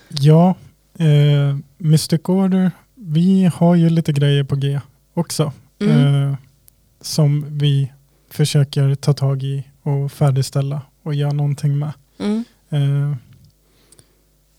[0.09, 0.55] Ja,
[0.99, 4.81] eh, Mystic Order, vi har ju lite grejer på G
[5.15, 5.53] också.
[5.81, 6.31] Mm.
[6.31, 6.37] Eh,
[7.01, 7.93] som vi
[8.31, 11.93] försöker ta tag i och färdigställa och göra någonting med.
[12.19, 12.45] Mm.
[12.71, 13.17] Eh,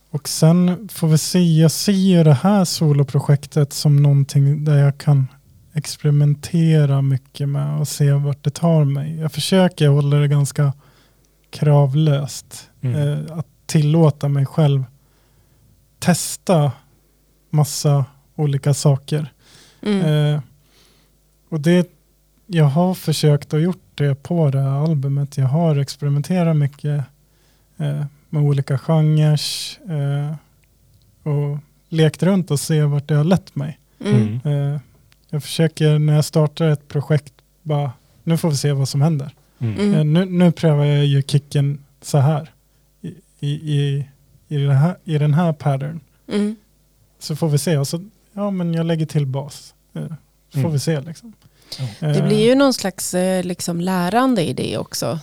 [0.10, 4.98] och sen får vi se, jag ser ju det här soloprojektet som någonting där jag
[4.98, 5.28] kan
[5.76, 9.16] experimentera mycket med och se vart det tar mig.
[9.16, 10.74] Jag försöker hålla det ganska
[11.50, 12.70] kravlöst.
[12.82, 12.96] Mm.
[12.96, 14.84] Eh, att tillåta mig själv
[16.00, 16.72] testa
[17.50, 18.06] massa
[18.36, 19.34] olika saker.
[19.82, 20.06] Mm.
[20.06, 20.42] Eh,
[21.50, 21.92] och det,
[22.46, 25.38] jag har försökt och gjort det på det här albumet.
[25.38, 27.04] Jag har experimenterat mycket
[27.78, 29.42] eh, med olika genrer
[29.90, 30.36] eh,
[31.24, 31.58] och
[31.90, 33.80] lekt runt och se vart det har lett mig.
[34.00, 34.40] Mm.
[35.36, 37.92] Jag försöker när jag startar ett projekt bara,
[38.24, 39.32] nu får vi se vad som händer.
[39.60, 39.74] Mm.
[39.80, 39.94] Mm.
[39.96, 42.52] Eh, nu, nu prövar jag ju kicken så här
[43.40, 44.06] i, i,
[44.48, 46.00] i, det här, i den här pattern.
[46.32, 46.56] Mm.
[47.20, 47.78] Så får vi se.
[47.78, 49.74] Och så, ja, men jag lägger till bas.
[49.94, 50.12] Eh, så
[50.52, 50.72] får Mm.
[50.72, 51.02] vi se.
[51.02, 51.34] Liksom.
[52.00, 55.20] Det Eh, blir ju någon slags liksom, lärande i det också,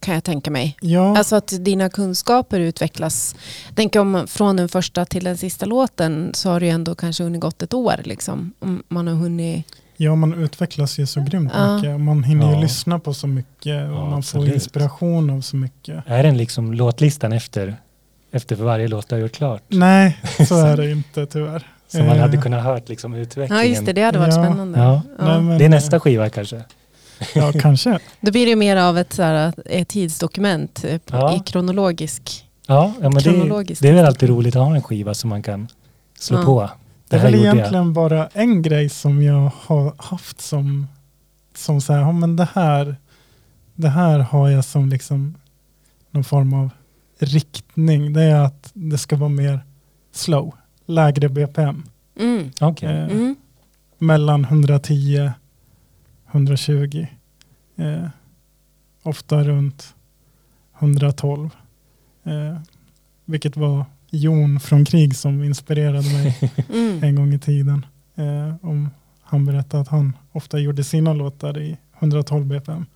[0.00, 0.76] kan jag tänka mig.
[0.80, 3.34] Ja, Alltså att dina kunskaper utvecklas.
[3.74, 7.24] Tänk om från den första till den sista låten så har det ju ändå kanske
[7.24, 7.94] hunnit gått ett år.
[8.04, 8.52] Liksom.
[8.58, 9.66] Om man har hunnit...
[9.96, 11.76] ja, man utvecklas ju så grymt Ja.
[11.76, 12.00] mycket.
[12.00, 12.60] Man hinner ju Ja.
[12.60, 14.46] lyssna på så mycket och Ja, man absolut.
[14.48, 16.04] får inspiration av så mycket.
[16.06, 17.76] Är den liksom låtlistan efter,
[18.32, 19.62] efter varje låt du har gjort klart?
[19.68, 21.66] Nej, så är det inte tyvärr.
[21.88, 23.64] Så man Eh, hade kunnat hört liksom utvecklingen.
[23.64, 24.44] Ja just det, det hade varit Ja.
[24.44, 24.78] spännande.
[24.78, 25.02] Ja.
[25.18, 26.62] Nej, men, Det är nästa skiva kanske?
[27.34, 27.98] Ja, kanske.
[28.20, 31.36] Då blir det ju mer av ett, så här, ett tidsdokument eh, på, Ja.
[31.36, 32.44] i kronologisk.
[32.66, 35.42] Ja, ja men det, det är väl alltid roligt att ha en skiva som man
[35.42, 35.68] kan
[36.18, 36.44] slå Ja.
[36.44, 36.60] på.
[36.62, 36.70] Det
[37.08, 37.56] Det är väl gjorde jag.
[37.56, 40.86] egentligen bara en grej som jag har haft som,
[41.56, 42.96] som så här, ja, men det här,
[43.74, 45.34] det här har jag som liksom
[46.10, 46.70] någon form av
[47.18, 48.12] riktning.
[48.12, 49.60] Det är att det ska vara mer
[50.12, 50.54] slow,
[50.86, 51.82] lägre BPM.
[52.20, 52.50] Mm.
[52.60, 52.88] Okej.
[52.88, 53.36] Eh, Mm.
[53.98, 55.30] mellan 110
[56.32, 57.06] 120.
[57.76, 58.06] Eh,
[59.02, 59.94] ofta runt
[60.78, 61.50] 112.
[62.24, 62.58] Eh,
[63.24, 66.38] vilket var Jon från Krig som inspirerade mig
[66.72, 67.04] Mm.
[67.04, 67.86] en gång i tiden.
[68.16, 68.90] Eh, om
[69.22, 72.86] han berättade att han ofta gjorde sina låtar i 112 BPM.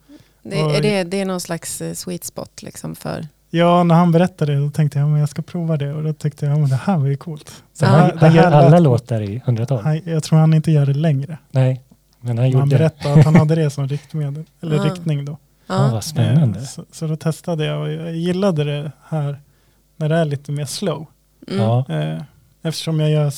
[0.42, 3.26] Det, är det, det är någon slags eh, sweet spot liksom för...
[3.50, 6.12] Ja, när han berättade det då tänkte jag att jag ska prova det och då
[6.12, 7.62] tyckte jag att det här var ju coolt.
[7.72, 9.80] Så han, det han gör alla låtar i 112?
[9.84, 11.38] Han, jag tror han inte gör det längre.
[11.50, 11.83] Nej,
[12.24, 14.84] men han han berättade att han hade det som riktmedel, eller Ja.
[14.84, 15.38] riktning då.
[15.66, 15.92] Ja, Ja.
[15.92, 16.60] vad spännande.
[16.66, 19.40] Så, så då testade jag och jag gillade det här
[19.96, 21.06] när det är lite mer slow.
[21.48, 21.60] Mm.
[21.62, 22.22] Ja, Eh,
[22.62, 23.32] eftersom jag gör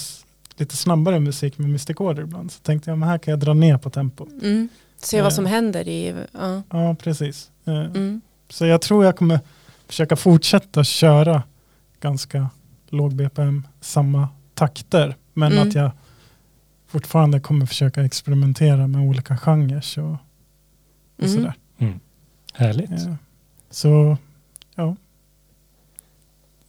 [0.57, 3.55] lite snabbare musik med Mystic Order ibland så tänkte jag men här kan jag dra
[3.55, 4.27] ner på tempo.
[4.43, 4.69] Mm.
[4.99, 5.35] Se vad Eh.
[5.35, 6.15] som händer i...
[6.33, 6.63] Ja.
[6.71, 7.51] Ja, precis.
[7.65, 8.21] Eh, Mm.
[8.49, 9.41] Så jag tror jag kommer
[9.89, 11.43] försöka fortsätta köra
[12.01, 12.49] ganska
[12.89, 15.17] låg BPM, samma takter.
[15.33, 15.69] Men Mm.
[15.69, 15.91] att jag
[16.89, 20.11] fortfarande kommer försöka experimentera med olika genrer och,
[21.19, 21.35] och Mm.
[21.35, 21.55] sådär.
[22.55, 22.91] härligt.
[22.91, 23.15] Eh,
[23.71, 24.17] Så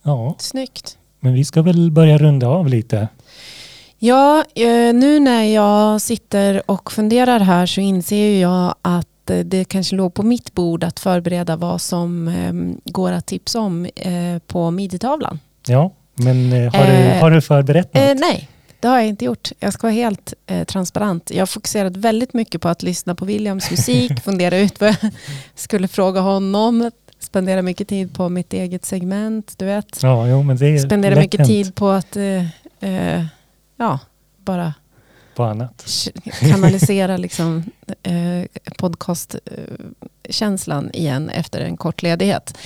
[0.03, 0.97] Ja, Snyggt.
[1.19, 3.07] men vi ska väl börja runda av lite.
[3.99, 9.39] Ja, eh, nu när jag sitter och funderar här så inser ju jag att eh,
[9.39, 12.53] det kanske låg på mitt bord att förbereda vad som eh,
[12.91, 15.39] går att tipsa om eh, på midi-tavlan.
[15.67, 18.03] Ja, men har, du, har du förberett något?
[18.03, 18.49] Eh, nej,
[18.79, 19.51] det har jag inte gjort.
[19.59, 21.31] Jag ska vara helt eh, transparent.
[21.31, 25.11] Jag har fokuserat väldigt mycket på att lyssna på Williams musik, fundera ut vad jag
[25.55, 30.03] skulle fråga honom, spendera mycket tid på mitt eget segment, du vet.
[30.03, 32.45] Ja, jo, men det är Spendera mycket hänt tid på att eh,
[32.79, 33.25] eh,
[33.77, 33.99] ja,
[34.37, 34.73] bara
[35.37, 35.85] på annat.
[36.39, 37.63] kanalisera liksom,
[38.03, 38.43] eh,
[38.77, 42.57] podcastkänslan igen efter en kort ledighet.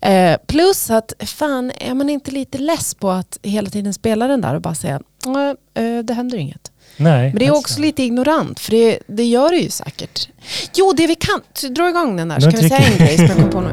[0.00, 4.40] Eh, plus att fan, är man inte lite less på att hela tiden spela den
[4.40, 6.72] där och bara säga "Nej, eh, det händer inget.
[6.96, 7.60] Nej, Men det är alltså.
[7.60, 10.28] också lite ignorant, för det, det gör det ju säkert.
[10.74, 13.16] Jo, det vi kan, så dra igång den här, Nu ska vi säga en grej
[13.16, 13.70] som jag kom på nu.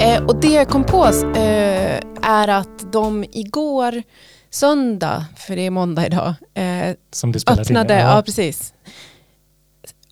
[0.00, 1.06] Eh, och det jag kom på
[1.36, 4.02] eh, är att de igår,
[4.50, 8.00] söndag, för det är måndag idag, eh, Som du öppnade, in.
[8.00, 8.22] ja.
[8.26, 8.72] precis,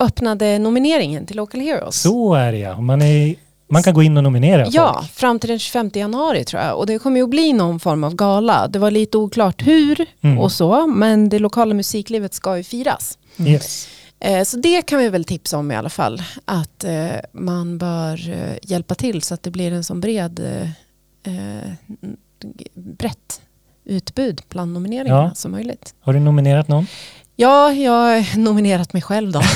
[0.01, 2.01] öppnade nomineringen till Local Heroes.
[2.03, 2.81] Så är det ja.
[2.81, 3.35] Man, är,
[3.69, 5.13] man kan gå in och nominera Ja, folk.
[5.13, 6.79] fram till den 25 januari tror jag.
[6.79, 8.69] Och det kommer ju att bli någon form av gala.
[8.69, 10.39] Det var lite oklart hur Mm.
[10.39, 13.19] och så, men det lokala musiklivet ska ju firas.
[13.39, 13.89] Yes.
[14.21, 16.23] Eh, Så det kan vi väl tipsa om i alla fall.
[16.45, 20.41] Att eh, man bör eh, hjälpa till så att det blir en sån bred,
[21.23, 21.71] eh,
[22.75, 23.41] brett
[23.89, 25.35] utbud bland nomineringarna Ja.
[25.35, 25.95] som möjligt.
[26.01, 26.87] Har du nominerat någon?
[27.37, 29.41] Ja, jag har nominerat mig själv då.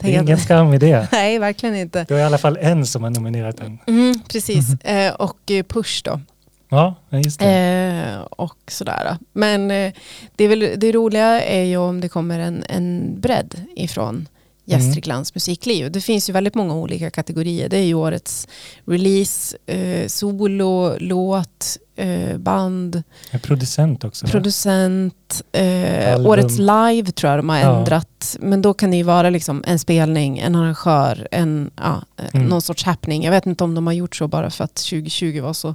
[0.00, 1.08] Det är ingen skam i det.
[1.12, 2.04] Nej, verkligen inte.
[2.08, 3.78] Du har i alla fall en som har nominerat den.
[3.86, 6.20] Mm, precis, eh, och eh, Push då.
[6.68, 7.46] Ja, ja, just det.
[8.16, 9.16] Eh, och sådär.
[9.32, 9.92] Men eh,
[10.36, 14.28] det, är väl, det roliga är ju om det kommer en, en bredd ifrån
[14.64, 15.92] Gästriklands musikliv.
[15.92, 17.68] Det finns ju väldigt många olika kategorier.
[17.68, 18.48] Det är ju årets
[18.86, 24.26] release, eh, solo, låt, eh, band, är producent också.
[24.26, 27.78] producent, eh, årets live tror jag de har Ja.
[27.78, 28.36] ändrat.
[28.40, 32.46] Men då kan det ju vara liksom en spelning, en arrangör, en, ja, eh, Mm.
[32.46, 33.24] någon sorts happening.
[33.24, 35.74] Jag vet inte om de har gjort så bara för att 2020 var så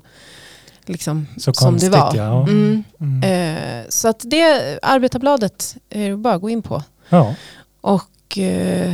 [0.86, 2.16] liksom, Så som konstigt det var.
[2.16, 2.48] ja.
[2.48, 2.84] Mm.
[3.02, 3.24] Mm.
[3.24, 6.84] Eh, så att det, Arbetarbladet, är det bara att gå in på.
[7.10, 7.36] ja.
[7.82, 8.04] Och
[8.38, 8.94] eh,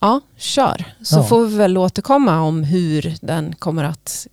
[0.00, 0.84] ja, kör.
[1.02, 1.24] Så Ja.
[1.24, 4.26] får vi väl återkomma om hur den kommer att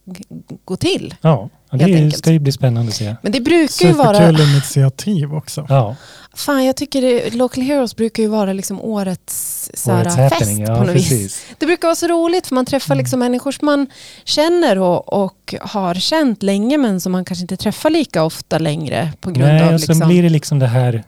[0.66, 1.16] gå till.
[1.22, 3.16] Ja, och det är- ska ju bli spännande att se.
[3.22, 4.18] Men det brukar ju vara...
[4.18, 5.66] Superkul initiativ också.
[5.70, 5.96] Ja,
[6.34, 10.66] Fan, jag tycker det, Local Heroes brukar ju vara liksom årets, såhär, årets fest happening.
[10.66, 11.10] på Ja, något vis.
[11.10, 11.46] precis.
[11.58, 13.04] Det brukar vara så roligt för man träffar Mm.
[13.04, 13.88] liksom människor som man
[14.24, 19.12] känner och, och har känt länge men som man kanske inte träffar lika ofta längre
[19.22, 20.08] på grund Nej, av och sen liksom...
[20.10, 21.04] blir det liksom det här,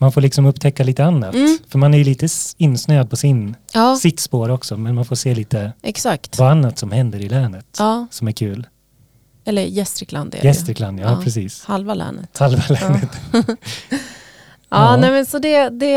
[0.00, 1.34] man får liksom upptäcka lite annat.
[1.34, 1.58] Mm.
[1.68, 5.16] För man är ju lite insnöad på sin, Ja, sitt spår också, men man får
[5.16, 6.38] se lite exakt.
[6.38, 8.66] vad annat som händer i länet Ja, som är kul.
[9.44, 10.46] eller Gästrikland är det.
[10.46, 11.20] Gästrikland, ja, Ja.
[11.24, 11.64] precis.
[11.64, 12.38] Halva länet.
[12.38, 13.10] Halva länet.
[14.72, 14.96] Ja, Ja.
[14.96, 15.90] Nej, men så det, det,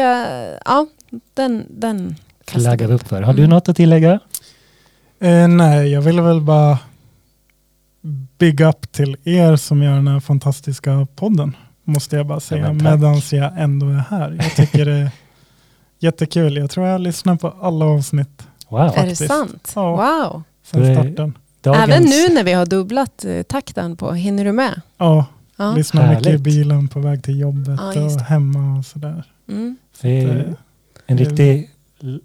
[0.65, 0.87] ja,
[1.33, 2.15] den, den
[2.47, 3.01] Flaggar vi upp.
[3.01, 3.21] upp för.
[3.21, 3.49] Har du Mm.
[3.49, 4.19] något att tillägga?
[5.19, 6.77] Eh, nej, jag ville väl bara
[8.37, 11.55] big up till er som gör den här fantastiska podden.
[11.83, 12.65] Måste jag bara säga.
[12.65, 12.73] tack.
[12.75, 14.37] Medan jag ändå är här.
[14.41, 15.11] Jag tycker det är
[15.99, 16.57] jättekul.
[16.57, 18.91] Jag tror jag lyssnar på alla avsnitt Wow.
[18.95, 19.71] Är det sant?
[19.75, 19.91] Ja.
[19.91, 20.43] Wow.
[20.83, 21.37] är- starten.
[21.61, 24.81] Dagens, Även nu när vi har dubblat eh, takten på, hinner du med?
[24.97, 25.25] Ja,
[25.55, 25.73] Ja.
[25.75, 26.41] lyssnar mycket i Härligt.
[26.43, 29.23] bilen på väg till jobbet Ja, och hemma och sådär.
[29.49, 29.77] Mm.
[30.01, 30.55] Det är Det-
[31.05, 31.69] en riktig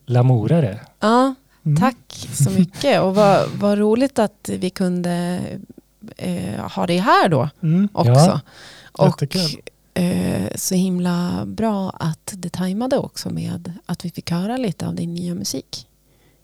[0.06, 0.80] lamorare.
[1.00, 1.34] Ja,
[1.66, 1.80] Mm.
[1.80, 3.00] tack så mycket.
[3.02, 5.40] Och vad, vad roligt att vi kunde
[6.16, 7.88] eh, ha dig här då Mm.
[7.92, 8.10] också.
[8.12, 8.40] Ja,
[8.98, 9.60] och jättekul.
[9.94, 14.94] eh, så himla bra att det tajmade också med att vi fick höra lite av
[14.94, 15.86] din nya musik.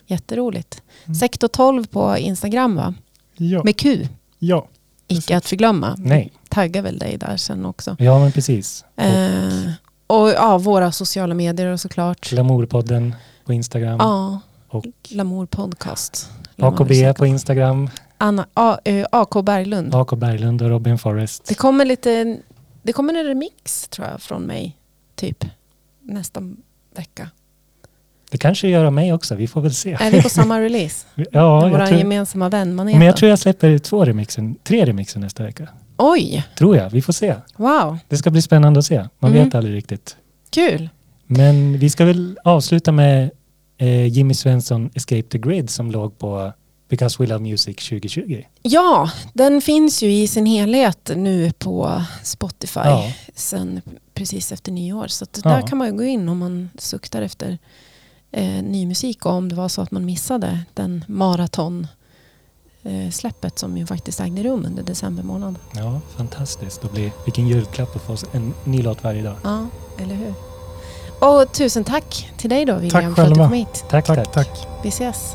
[0.07, 0.83] Jätteroligt.
[1.05, 1.15] Mm.
[1.15, 2.95] Sektor 12 på Instagram va?
[3.37, 4.09] Ja, Med Q.
[4.39, 4.69] ja.
[5.09, 5.95] Icke att förglömma.
[5.99, 6.33] Nej.
[6.49, 7.97] Taggar väl dig där sen också.
[7.99, 8.85] Ja, men precis.
[8.97, 9.71] Och Eh,
[10.07, 12.31] och ja, våra sociala medier såklart.
[12.31, 13.97] Glamourpodden på Instagram.
[13.99, 16.31] Ja, Och Lamour Podcast.
[16.59, 17.91] AKB på Instagram.
[18.25, 19.95] Anna, A, eh, AK Berglund.
[19.95, 21.45] AK Berglund och Robin Forrest.
[21.49, 22.39] Det kommer lite,
[22.83, 24.77] det kommer en remix tror jag från mig.
[25.15, 25.45] Typ
[26.03, 26.41] nästa
[26.97, 27.29] vecka.
[28.31, 29.97] Det kanske gör av mig också, vi får väl se.
[30.01, 31.07] Är vi på samma release?
[31.33, 32.99] Ja, vår tror, gemensamma vän Maneta.
[32.99, 35.69] men jag tror jag släpper två remixer, tre remixer nästa vecka.
[35.97, 37.35] Oj, Tror jag, vi får se.
[37.57, 39.09] wow, Det ska bli spännande att se.
[39.19, 39.45] Man Mm.
[39.45, 40.17] vet aldrig riktigt.
[40.51, 40.89] kul.
[41.27, 43.31] Men vi ska väl avsluta med
[43.79, 46.53] eh, Jimmy Svensson Escape the Grid som låg på
[46.89, 48.45] Because We Love Music 2020.
[48.63, 53.13] Ja, den finns ju i sin helhet nu på Spotify Ja.
[53.35, 53.81] sen
[54.15, 55.07] precis efter nyår.
[55.09, 55.51] Så att Ja.
[55.51, 57.59] där kan man ju gå in om man suktar efter
[58.33, 61.87] eh, ny musik och om det var så att man missade den maraton
[62.83, 65.55] eh, släppet som ju faktiskt ägde rum under december månad.
[65.75, 66.83] Ja, fantastiskt.
[66.83, 69.37] Det blir, vilken julklapp att få en ny låt varje dag.
[69.45, 69.67] Ja,
[69.99, 70.35] eller hur?
[71.21, 73.45] Och tusen tack till dig då William Tack för att du själva.
[73.49, 73.85] kom hit.
[73.91, 74.17] Tack, tack.
[74.17, 74.67] Tack, tack.
[74.83, 75.35] Vi ses.